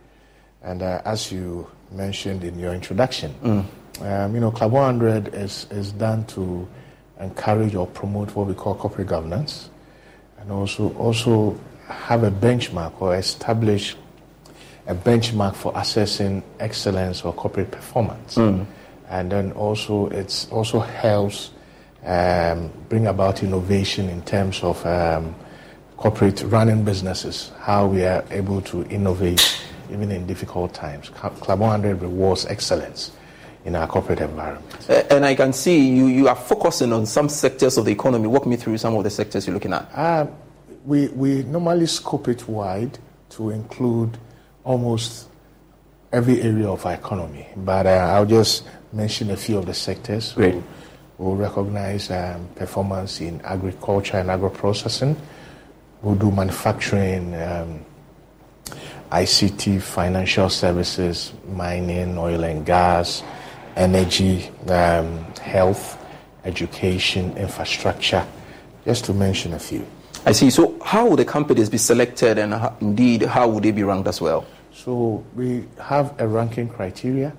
And 0.63 0.83
uh, 0.83 1.01
as 1.05 1.33
you 1.33 1.67
mentioned 1.91 2.45
in 2.45 2.59
your 2.59 2.75
introduction, 2.75 3.35
mm. 3.43 3.65
um, 4.03 4.35
you 4.35 4.41
know, 4.41 4.51
Club 4.51 4.73
100 4.73 5.35
is, 5.35 5.67
is 5.71 5.93
done 5.93 6.27
to 6.27 6.69
encourage 7.19 7.75
or 7.75 7.87
promote 7.87 8.35
what 8.35 8.47
we 8.47 8.55
call 8.55 8.75
corporate 8.75 9.07
governance 9.07 9.71
and 10.39 10.53
also, 10.53 10.93
also 10.97 11.59
have 11.89 12.25
a 12.25 12.31
benchmark 12.31 13.01
or 13.01 13.17
establish 13.17 13.97
a 14.87 14.95
benchmark 14.95 15.55
for 15.55 15.73
assessing 15.77 16.43
excellence 16.61 17.23
or 17.23 17.33
corporate 17.33 17.71
performance. 17.71 18.35
Mm. 18.35 18.67
And 19.09 19.33
then 19.33 19.53
also, 19.53 20.09
it 20.09 20.47
also 20.51 20.81
helps 20.81 21.53
um, 22.05 22.71
bring 22.89 23.07
about 23.07 23.43
innovation 23.43 24.09
in 24.11 24.21
terms 24.23 24.63
of 24.63 24.85
um, 24.85 25.35
corporate 25.97 26.43
running 26.45 26.85
businesses, 26.85 27.53
how 27.61 27.87
we 27.87 28.05
are 28.05 28.25
able 28.31 28.61
to 28.63 28.85
innovate 28.89 29.63
even 29.91 30.11
in 30.11 30.27
difficult 30.27 30.75
times. 30.75 31.09
Club 31.11 31.61
100 31.61 32.03
rewards 32.03 32.47
excellence 32.47 33.13
in 33.65 33.75
our 33.75 33.87
corporate 33.87 34.21
environment. 34.21 34.89
And 34.89 35.25
I 35.25 35.35
can 35.35 35.53
see 35.53 35.89
you, 35.89 36.07
you 36.07 36.29
are 36.29 36.37
focusing 36.37 36.93
on 36.93 37.07
some 37.07 37.29
sectors 37.29 37.77
of 37.77 37.85
the 37.85 37.93
economy. 37.93 38.29
Walk 38.29 38.47
me 38.47 38.57
through 38.57 38.79
some 38.79 38.95
of 38.95 39.05
the 39.05 39.11
sectors 39.11 39.47
you're 39.47 39.55
looking 39.55 39.73
at. 39.73 39.89
Uh, 39.93 40.27
we, 40.85 41.09
we 41.09 41.43
normally 41.45 41.87
scope 41.87 42.29
it 42.29 42.49
wide 42.49 42.99
to 43.31 43.51
include 43.51 44.19
almost 44.65 45.29
every 46.13 46.41
area 46.43 46.69
of 46.69 46.85
our 46.87 46.95
economy. 46.95 47.47
But 47.57 47.87
uh, 47.87 48.13
I'll 48.15 48.27
just 48.27 48.65
mention 48.93 49.31
a 49.31 49.37
few 49.37 49.59
of 49.59 49.67
the 49.67 49.75
sectors. 49.75 50.33
Great. 50.33 50.55
We'll, 50.55 50.65
we'll 51.19 51.37
recognize 51.37 52.11
um, 52.11 52.49
performance 52.55 53.21
in 53.21 53.41
agriculture 53.41 54.19
and 54.19 54.31
agro-processing 54.31 55.17
who 56.07 56.15
do 56.15 56.31
manufacturing, 56.31 57.35
um, 57.35 57.85
ICT, 59.11 59.83
financial 59.83 60.49
services, 60.49 61.33
mining, 61.49 62.17
oil 62.17 62.45
and 62.45 62.65
gas, 62.65 63.25
energy, 63.75 64.49
um, 64.69 65.25
health, 65.43 65.99
education, 66.45 67.37
infrastructure, 67.37 68.25
just 68.85 69.05
to 69.05 69.13
mention 69.13 69.53
a 69.55 69.59
few. 69.59 69.85
I 70.25 70.31
see. 70.31 70.49
So, 70.51 70.79
how 70.85 71.09
would 71.09 71.19
the 71.19 71.25
companies 71.25 71.69
be 71.69 71.79
selected, 71.79 72.39
and 72.39 72.55
how, 72.55 72.77
indeed, 72.81 73.23
how 73.23 73.49
would 73.49 73.65
they 73.65 73.73
be 73.73 73.83
ranked 73.83 74.07
as 74.07 74.21
well? 74.21 74.47
So, 74.73 75.25
we 75.35 75.65
have 75.81 76.15
a 76.21 76.29
ranking 76.29 76.69
criteria, 76.69 77.33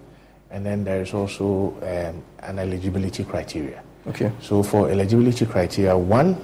and 0.52 0.66
then 0.66 0.84
there 0.84 1.02
is 1.02 1.14
also 1.14 1.74
um, 1.84 2.22
an 2.40 2.60
eligibility 2.60 3.24
criteria. 3.24 3.82
Okay. 4.08 4.30
So, 4.42 4.62
for 4.62 4.90
eligibility 4.90 5.46
criteria, 5.46 5.98
one, 5.98 6.36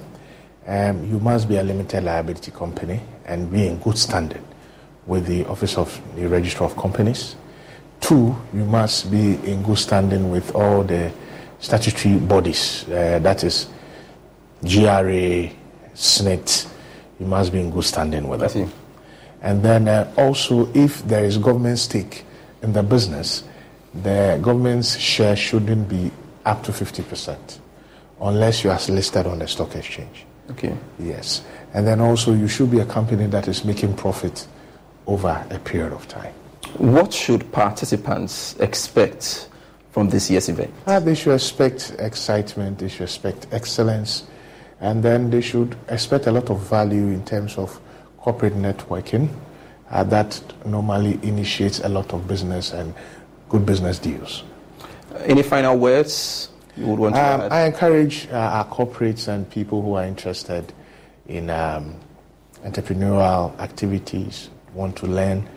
um, 0.66 1.04
you 1.10 1.18
must 1.20 1.48
be 1.48 1.56
a 1.56 1.62
limited 1.62 2.04
liability 2.04 2.50
company 2.50 3.00
and 3.26 3.50
be 3.50 3.66
in 3.66 3.78
good 3.78 3.98
standing 3.98 4.44
with 5.06 5.26
the 5.26 5.44
Office 5.46 5.76
of 5.76 6.00
the 6.16 6.26
Registrar 6.26 6.70
of 6.70 6.76
Companies. 6.76 7.36
Two, 8.00 8.36
you 8.52 8.64
must 8.64 9.10
be 9.10 9.34
in 9.44 9.62
good 9.62 9.78
standing 9.78 10.30
with 10.30 10.54
all 10.54 10.82
the 10.82 11.12
statutory 11.58 12.18
bodies, 12.18 12.84
uh, 12.88 13.18
that 13.20 13.44
is, 13.44 13.68
GRA, 14.62 15.50
SSNIT, 15.94 16.68
you 17.20 17.26
must 17.26 17.52
be 17.52 17.60
in 17.60 17.70
good 17.70 17.84
standing 17.84 18.28
with 18.28 18.40
them. 18.40 18.72
And 19.42 19.62
then 19.62 19.88
uh, 19.88 20.12
also, 20.16 20.70
if 20.74 21.06
there 21.06 21.24
is 21.24 21.38
government 21.38 21.78
stake 21.78 22.24
in 22.62 22.72
the 22.72 22.82
business, 22.82 23.44
the 23.94 24.38
government's 24.42 24.96
share 24.96 25.36
shouldn't 25.36 25.88
be 25.88 26.10
up 26.44 26.62
to 26.64 26.72
50% 26.72 27.58
unless 28.20 28.64
you 28.64 28.70
are 28.70 28.80
listed 28.88 29.26
on 29.26 29.38
the 29.38 29.46
stock 29.46 29.74
exchange. 29.76 30.26
Okay. 30.50 30.76
Yes. 30.98 31.42
And 31.72 31.86
then 31.86 32.00
also, 32.00 32.34
you 32.34 32.48
should 32.48 32.70
be 32.70 32.80
a 32.80 32.86
company 32.86 33.26
that 33.26 33.48
is 33.48 33.64
making 33.64 33.96
profit 33.96 34.46
over 35.06 35.44
a 35.50 35.58
period 35.58 35.92
of 35.92 36.06
time. 36.08 36.32
What 36.78 37.12
should 37.12 37.50
participants 37.52 38.56
expect 38.58 39.48
from 39.92 40.08
this 40.08 40.30
year's 40.30 40.48
event? 40.48 40.72
Uh, 40.86 41.00
they 41.00 41.14
should 41.14 41.34
expect 41.34 41.94
excitement, 41.98 42.78
they 42.78 42.88
should 42.88 43.02
expect 43.02 43.46
excellence, 43.52 44.24
and 44.80 45.02
then 45.02 45.30
they 45.30 45.40
should 45.40 45.76
expect 45.88 46.26
a 46.26 46.32
lot 46.32 46.50
of 46.50 46.68
value 46.68 47.06
in 47.06 47.24
terms 47.24 47.56
of 47.58 47.80
corporate 48.18 48.54
networking 48.54 49.28
uh, 49.90 50.02
that 50.04 50.42
normally 50.66 51.18
initiates 51.22 51.80
a 51.80 51.88
lot 51.88 52.12
of 52.12 52.26
business 52.26 52.72
and 52.72 52.94
good 53.48 53.64
business 53.64 53.98
deals. 53.98 54.42
Any 55.20 55.42
final 55.42 55.78
words 55.78 56.48
you 56.76 56.86
would 56.86 56.98
want 56.98 57.14
to 57.14 57.20
Um, 57.20 57.40
add? 57.42 57.52
I 57.52 57.66
encourage 57.66 58.28
uh, 58.30 58.36
our 58.36 58.66
corporates 58.66 59.28
and 59.28 59.48
people 59.48 59.82
who 59.82 59.94
are 59.94 60.04
interested 60.04 60.72
in 61.26 61.50
um, 61.50 61.96
entrepreneurial 62.64 63.58
activities, 63.60 64.50
want 64.74 64.96
to 64.96 65.06
learn 65.06 65.48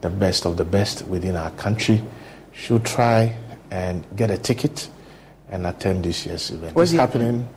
the 0.00 0.10
best 0.10 0.44
of 0.46 0.56
the 0.56 0.64
best 0.64 1.06
within 1.06 1.36
our 1.36 1.50
country, 1.52 2.02
should 2.52 2.84
try 2.84 3.34
and 3.70 4.04
get 4.16 4.30
a 4.30 4.38
ticket 4.38 4.88
and 5.50 5.66
attend 5.66 6.04
this 6.04 6.26
year's 6.26 6.50
event. 6.50 6.74
Where's 6.76 6.92
it's 6.92 7.00
happening 7.00 7.48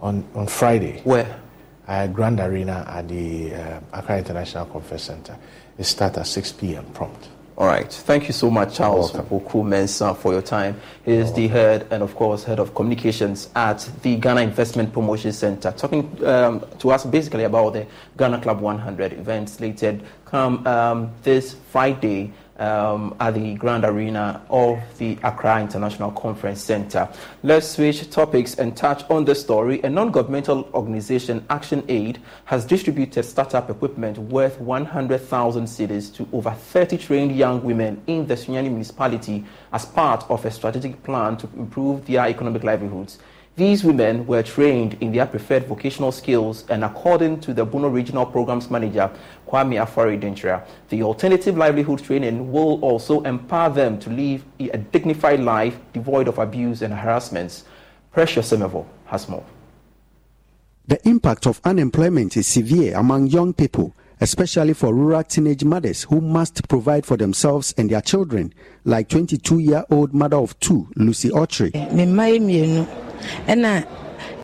on, 0.00 0.24
on 0.34 0.46
Friday 0.46 1.00
Where? 1.04 1.40
at 1.88 2.12
Grand 2.12 2.40
Arena 2.40 2.84
at 2.88 3.08
the 3.08 3.54
uh, 3.54 3.80
Accra 3.92 4.18
International 4.18 4.66
Conference 4.66 5.02
Center. 5.04 5.36
It 5.78 5.84
starts 5.84 6.18
at 6.18 6.26
6 6.26 6.52
p.m. 6.52 6.84
prompt. 6.92 7.28
All 7.58 7.66
right. 7.66 7.90
Thank 7.90 8.26
you 8.26 8.34
so 8.34 8.50
much, 8.50 8.76
Charles. 8.76 9.12
Opoku 9.12 9.64
Mensah, 9.64 10.14
for 10.14 10.32
your 10.32 10.42
time. 10.42 10.78
He 11.06 11.12
is 11.12 11.32
the 11.32 11.48
head 11.48 11.86
and, 11.90 12.02
of 12.02 12.14
course, 12.14 12.44
head 12.44 12.58
of 12.58 12.74
communications 12.74 13.48
at 13.56 13.88
the 14.02 14.16
Ghana 14.16 14.42
Investment 14.42 14.92
Promotion 14.92 15.32
Center, 15.32 15.72
talking 15.72 16.22
um, 16.26 16.62
to 16.80 16.90
us 16.90 17.06
basically 17.06 17.44
about 17.44 17.72
the 17.72 17.86
Ghana 18.18 18.42
Club 18.42 18.60
100 18.60 19.14
event 19.14 19.48
slated 19.48 20.02
come 20.26 20.66
um, 20.66 21.10
this 21.22 21.54
Friday 21.70 22.30
um, 22.58 23.14
at 23.20 23.34
the 23.34 23.54
Grand 23.54 23.84
Arena 23.84 24.42
of 24.50 24.80
the 24.98 25.18
Accra 25.22 25.60
International 25.60 26.10
Conference 26.12 26.62
Center. 26.62 27.08
Let's 27.42 27.68
switch 27.68 28.08
topics 28.10 28.54
and 28.54 28.76
touch 28.76 29.08
on 29.10 29.24
the 29.24 29.34
story. 29.34 29.82
A 29.82 29.90
non-governmental 29.90 30.68
organization, 30.74 31.44
Action 31.50 31.84
Aid, 31.88 32.20
has 32.46 32.64
distributed 32.64 33.24
startup 33.24 33.70
equipment 33.70 34.18
worth 34.18 34.60
100,000 34.60 35.64
cedis 35.64 36.14
to 36.14 36.28
over 36.32 36.50
30 36.50 36.98
trained 36.98 37.36
young 37.36 37.62
women 37.62 38.02
in 38.06 38.26
the 38.26 38.34
Sunyani 38.34 38.70
municipality 38.70 39.44
as 39.72 39.84
part 39.84 40.24
of 40.30 40.44
a 40.44 40.50
strategic 40.50 41.02
plan 41.02 41.36
to 41.36 41.48
improve 41.56 42.06
their 42.06 42.26
economic 42.26 42.64
livelihoods. 42.64 43.18
These 43.56 43.84
women 43.84 44.26
were 44.26 44.42
trained 44.42 44.98
in 45.00 45.12
their 45.12 45.24
preferred 45.24 45.64
vocational 45.64 46.12
skills, 46.12 46.66
and 46.68 46.84
according 46.84 47.40
to 47.40 47.54
the 47.54 47.64
Bono 47.64 47.88
Regional 47.88 48.26
Programs 48.26 48.70
Manager, 48.70 49.10
Kwame 49.46 49.84
Afari 49.84 50.20
Dentra, 50.20 50.66
the 50.88 51.02
alternative 51.02 51.56
livelihood 51.56 52.02
training 52.02 52.50
will 52.50 52.80
also 52.82 53.22
empower 53.22 53.70
them 53.72 53.98
to 54.00 54.10
live 54.10 54.44
a 54.58 54.78
dignified 54.78 55.40
life 55.40 55.78
devoid 55.92 56.28
of 56.28 56.38
abuse 56.38 56.82
and 56.82 56.92
harassments. 56.92 57.64
Precious 58.12 58.50
Semevo 58.50 58.86
has 59.06 59.28
more. 59.28 59.44
The 60.88 61.06
impact 61.08 61.46
of 61.46 61.60
unemployment 61.64 62.36
is 62.36 62.46
severe 62.46 62.96
among 62.96 63.26
young 63.26 63.52
people, 63.52 63.94
especially 64.20 64.72
for 64.72 64.94
rural 64.94 65.24
teenage 65.24 65.64
mothers 65.64 66.04
who 66.04 66.20
must 66.20 66.68
provide 66.68 67.04
for 67.04 67.16
themselves 67.16 67.74
and 67.76 67.90
their 67.90 68.00
children, 68.00 68.52
like 68.84 69.08
22 69.08 69.58
year 69.58 69.84
old 69.90 70.14
mother 70.14 70.36
of 70.36 70.58
two, 70.60 70.88
Lucy 70.96 71.30
Autry. 71.30 71.72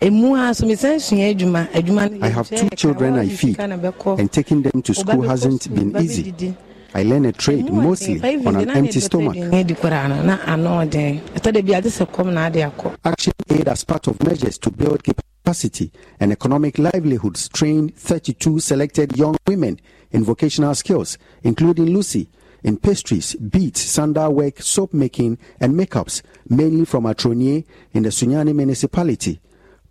Me 0.02 0.10
mma 0.10 0.18
yi 0.18 0.22
mmienu 0.22 0.34
ɛna 0.34 0.34
emu 0.34 0.34
ha 0.36 0.52
so 0.54 0.66
mesan 0.66 0.98
sua 0.98 1.28
adwuma 1.30 1.68
adwuma 1.72 2.08
no 2.10 2.26
I 2.26 2.28
have 2.30 2.48
two 2.50 2.68
children 2.70 3.14
I 3.14 3.28
feed, 3.28 3.56
and 3.60 4.32
taking 4.32 4.62
them 4.62 4.82
to 4.82 4.94
school 4.94 5.22
hasn't 5.22 5.72
been 5.72 5.96
easy. 5.96 6.54
I 6.94 7.04
learn 7.04 7.24
a 7.26 7.32
trade 7.32 7.70
mostly 7.72 8.20
on 8.44 8.56
an 8.56 8.70
empty 8.70 8.98
stomach. 9.00 9.34
di 9.34 9.74
koraa 9.74 10.08
no 10.08 10.22
na 10.22 10.38
ano 10.44 10.70
ɔden 10.84 11.20
ɛtɔ 11.36 11.52
da 11.52 11.62
bi 11.62 11.74
ade 11.78 11.86
sɛ 11.88 12.06
kɔm 12.06 12.32
na 12.32 12.46
ade 12.46 12.62
akɔ 12.68 12.96
Action 13.04 13.32
Aid, 13.50 13.68
as 13.68 13.84
part 13.84 14.08
of 14.08 14.20
measures 14.24 14.58
to 14.58 14.70
build 14.70 15.04
capacity 15.04 15.92
and 16.18 16.32
economic 16.32 16.78
livelihoods, 16.78 17.48
trained 17.48 17.94
32 17.96 18.58
selected 18.58 19.16
young 19.16 19.36
women 19.46 19.78
in 20.10 20.24
vocational 20.24 20.74
skills, 20.74 21.16
including 21.44 21.86
Lucy 21.94 22.28
in 22.64 22.76
pastries, 22.76 23.34
beads, 23.36 23.80
sandal 23.80 24.34
work, 24.34 24.60
soap 24.62 24.92
making, 24.94 25.38
and 25.60 25.74
makeups, 25.74 26.22
mainly 26.48 26.84
from 26.84 27.04
Atronie 27.04 27.64
in 27.92 28.02
the 28.02 28.08
Sunyani 28.08 28.52
municipality. 28.54 29.40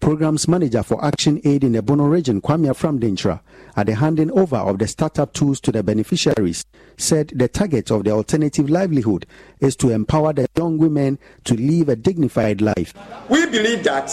Programs 0.01 0.47
manager 0.47 0.81
for 0.81 1.03
Action 1.05 1.39
Aid 1.45 1.63
in 1.63 1.73
the 1.73 1.81
Bono 1.83 2.05
region, 2.05 2.41
Kwame 2.41 2.67
Afram 2.67 3.39
at 3.77 3.85
the 3.85 3.93
handing 3.93 4.31
over 4.31 4.57
of 4.57 4.79
the 4.79 4.87
startup 4.87 5.31
tools 5.31 5.61
to 5.61 5.71
the 5.71 5.83
beneficiaries, 5.83 6.65
said 6.97 7.31
the 7.35 7.47
target 7.47 7.91
of 7.91 8.03
the 8.03 8.09
alternative 8.09 8.67
livelihood 8.67 9.27
is 9.59 9.75
to 9.75 9.91
empower 9.91 10.33
the 10.33 10.47
young 10.57 10.79
women 10.79 11.19
to 11.43 11.53
live 11.53 11.87
a 11.87 11.95
dignified 11.95 12.61
life. 12.61 12.95
We 13.29 13.45
believe 13.45 13.83
that 13.83 14.11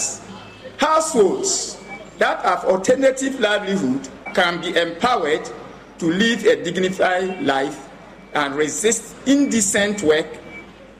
households 0.76 1.82
that 2.18 2.44
have 2.44 2.66
alternative 2.66 3.40
livelihood 3.40 4.10
can 4.34 4.60
be 4.60 4.76
empowered 4.76 5.48
to 6.00 6.06
live 6.06 6.44
a 6.44 6.62
dignified 6.62 7.42
life 7.42 7.88
and 8.34 8.54
resist 8.54 9.16
indecent 9.26 10.02
work, 10.02 10.26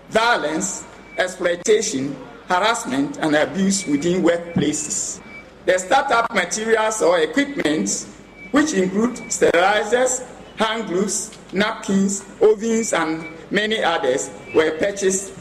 violence, 0.09 0.87
exploitation, 1.18 2.16
harassment, 2.48 3.18
and 3.18 3.37
abuse 3.37 3.87
within 3.87 4.22
workplaces. 4.22 5.20
The 5.66 5.78
startup 5.78 6.32
materials 6.34 7.02
or 7.02 7.20
equipment, 7.20 8.06
which 8.50 8.72
include 8.72 9.16
sterilizers, 9.28 10.26
hand 10.56 10.88
gloves, 10.88 11.37
napkins, 11.52 12.24
ovens, 12.40 12.92
and 12.94 13.26
many 13.50 13.82
others, 13.84 14.30
were 14.54 14.70
purchased 14.78 15.34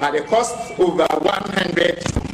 at 0.00 0.14
a 0.14 0.20
cost 0.22 0.54
over 0.78 1.06
100 1.06 2.25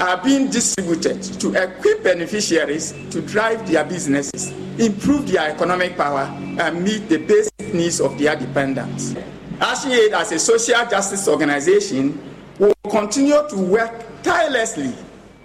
are 0.00 0.22
being 0.22 0.48
distributed 0.50 1.22
to 1.40 1.54
equip 1.54 2.02
beneficiaries 2.02 2.92
to 3.10 3.20
drive 3.22 3.68
their 3.70 3.84
businesses, 3.84 4.50
improve 4.78 5.30
their 5.30 5.50
economic 5.50 5.96
power, 5.96 6.24
and 6.60 6.84
meet 6.84 7.08
the 7.08 7.18
basic 7.18 7.74
needs 7.74 8.00
of 8.00 8.18
their 8.18 8.36
dependents. 8.36 9.14
Action 9.60 9.90
as 10.14 10.32
a 10.32 10.38
social 10.38 10.86
justice 10.86 11.26
organization, 11.26 12.20
will 12.58 12.74
continue 12.90 13.40
to 13.48 13.56
work 13.56 14.22
tirelessly 14.22 14.92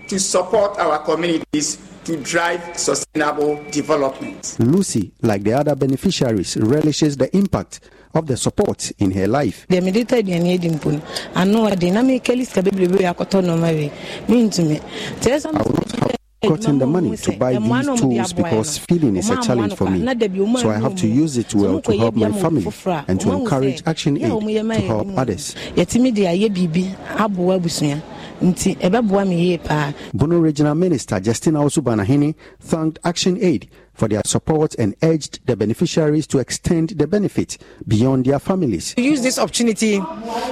to 0.07 0.19
support 0.19 0.77
our 0.79 0.99
communities 0.99 1.77
to 2.03 2.17
drive 2.17 2.77
sustainable 2.77 3.63
development. 3.71 4.57
Lucy, 4.59 5.13
like 5.21 5.43
the 5.43 5.53
other 5.53 5.75
beneficiaries, 5.75 6.57
relishes 6.57 7.15
the 7.17 7.35
impact 7.35 7.79
of 8.13 8.27
the 8.27 8.37
support 8.37 8.91
in 8.99 9.11
her 9.11 9.27
life. 9.27 9.65
deɛ 9.69 9.81
mede 9.83 10.05
tɔ 10.07 10.17
aduane 10.21 10.53
adi 10.53 10.69
mpo 10.69 10.91
no 10.91 11.01
ano 11.35 11.69
ɔden 11.69 11.93
na 11.93 12.01
mekɛli 12.01 12.45
sika 12.45 12.61
bebrebe 12.61 12.99
akɔtɔ 13.05 13.41
nɔɔma 13.41 13.73
wei 13.73 13.91
mentumi 14.27 14.79
nti 15.19 15.29
ɛsɛ 15.29 15.49
I 15.53 15.61
would 15.61 15.77
have 16.51 16.59
gotten 16.59 16.77
the 16.77 16.85
money 16.85 17.15
to 17.15 17.31
buy 17.37 17.53
these 17.57 17.99
tools 18.01 18.33
because 18.33 18.77
feeling 18.77 19.15
is 19.15 19.29
a 19.29 19.41
challenge 19.41 19.75
for 19.75 19.89
me. 19.89 19.99
So 20.57 20.69
I 20.69 20.77
have 20.77 20.93
to 20.97 21.07
use 21.07 21.37
it 21.37 21.55
well 21.55 21.79
to 21.81 21.97
help 21.97 22.15
my 22.15 22.31
family 22.33 22.67
and 23.07 23.19
to 23.21 23.31
encourage 23.31 23.81
Action 23.85 24.17
Aid 24.17 24.29
to 24.41 24.81
help 24.81 25.17
others. 25.17 25.55
Yɛtumi 28.43 28.53
de 28.53 28.75
ayɛ 28.75 28.91
biribi 28.91 28.97
aboa 28.97 29.21
abusua 29.23 29.23
nti 29.23 29.23
ɛbɛboa 29.23 29.27
me 29.27 29.35
yie 29.35 29.57
paa 29.57 29.93
Bono 30.13 30.39
Regional 30.39 30.75
Minister 30.75 31.19
Justina 31.19 31.59
Owusu-Banahene 31.59 32.35
thanked 32.59 32.99
Action 33.03 33.37
Aid 33.41 33.69
for 33.93 34.07
their 34.07 34.21
support 34.25 34.75
and 34.75 34.95
urged 35.03 35.39
the 35.45 35.55
beneficiaries 35.55 36.27
to 36.27 36.39
extend 36.39 36.89
the 36.89 37.07
benefit 37.07 37.57
beyond 37.87 38.25
their 38.25 38.39
families. 38.39 38.93
to 38.95 39.01
use 39.01 39.21
this 39.21 39.37
opportunity 39.37 39.99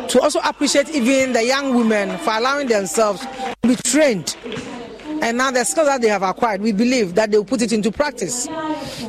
to 0.08 0.20
also 0.22 0.40
appreciate 0.44 0.90
even 0.90 1.34
the 1.34 1.44
young 1.44 1.74
women 1.76 2.18
for 2.20 2.32
allowing 2.38 2.68
themselves 2.68 3.22
to 3.22 3.68
be 3.68 3.76
trained. 3.76 4.36
And 5.24 5.38
now 5.38 5.52
the 5.52 5.64
skills 5.64 5.88
that 5.88 6.02
they 6.02 6.08
have 6.08 6.24
acquired, 6.24 6.62
we 6.62 6.72
believe 6.72 7.14
that 7.14 7.30
they 7.30 7.38
will 7.38 7.46
put 7.46 7.62
it 7.62 7.72
into 7.72 7.92
practice. 7.92 8.48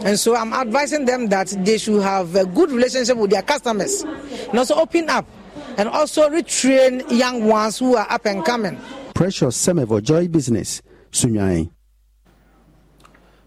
And 0.05 0.19
so 0.21 0.37
I'm 0.37 0.53
advising 0.53 1.07
them 1.07 1.29
that 1.29 1.49
they 1.65 1.79
should 1.79 2.03
have 2.03 2.37
a 2.37 2.45
good 2.45 2.71
relationship 2.71 3.17
with 3.17 3.31
their 3.31 3.41
customers 3.41 4.03
and 4.03 4.59
also 4.59 4.75
open 4.75 5.09
up 5.09 5.27
and 5.77 5.89
also 5.89 6.29
retrain 6.29 7.09
young 7.11 7.47
ones 7.47 7.79
who 7.79 7.97
are 7.97 8.07
up 8.11 8.27
and 8.27 8.45
coming. 8.45 8.81
Precious 9.15 9.57
Semevo 9.57 10.03
Joy 10.03 10.29
Business, 10.29 10.83
Sunyani. 11.11 11.71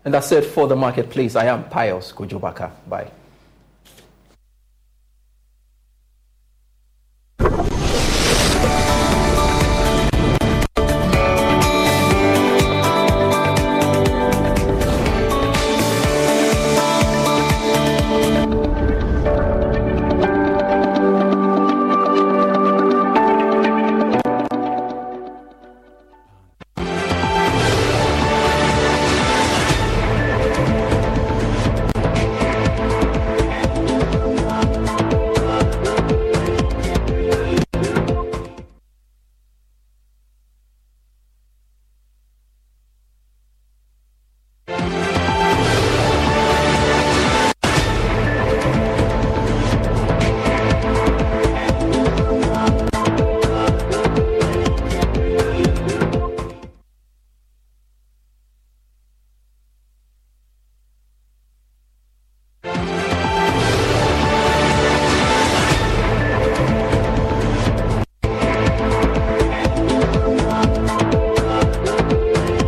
And 0.03 0.13
that's 0.13 0.31
it 0.31 0.45
for 0.45 0.67
the 0.67 0.75
marketplace. 0.75 1.35
I 1.35 1.45
am 1.45 1.67
Pius 1.69 2.11
Kojobaka. 2.11 2.71
Bye. 2.87 3.11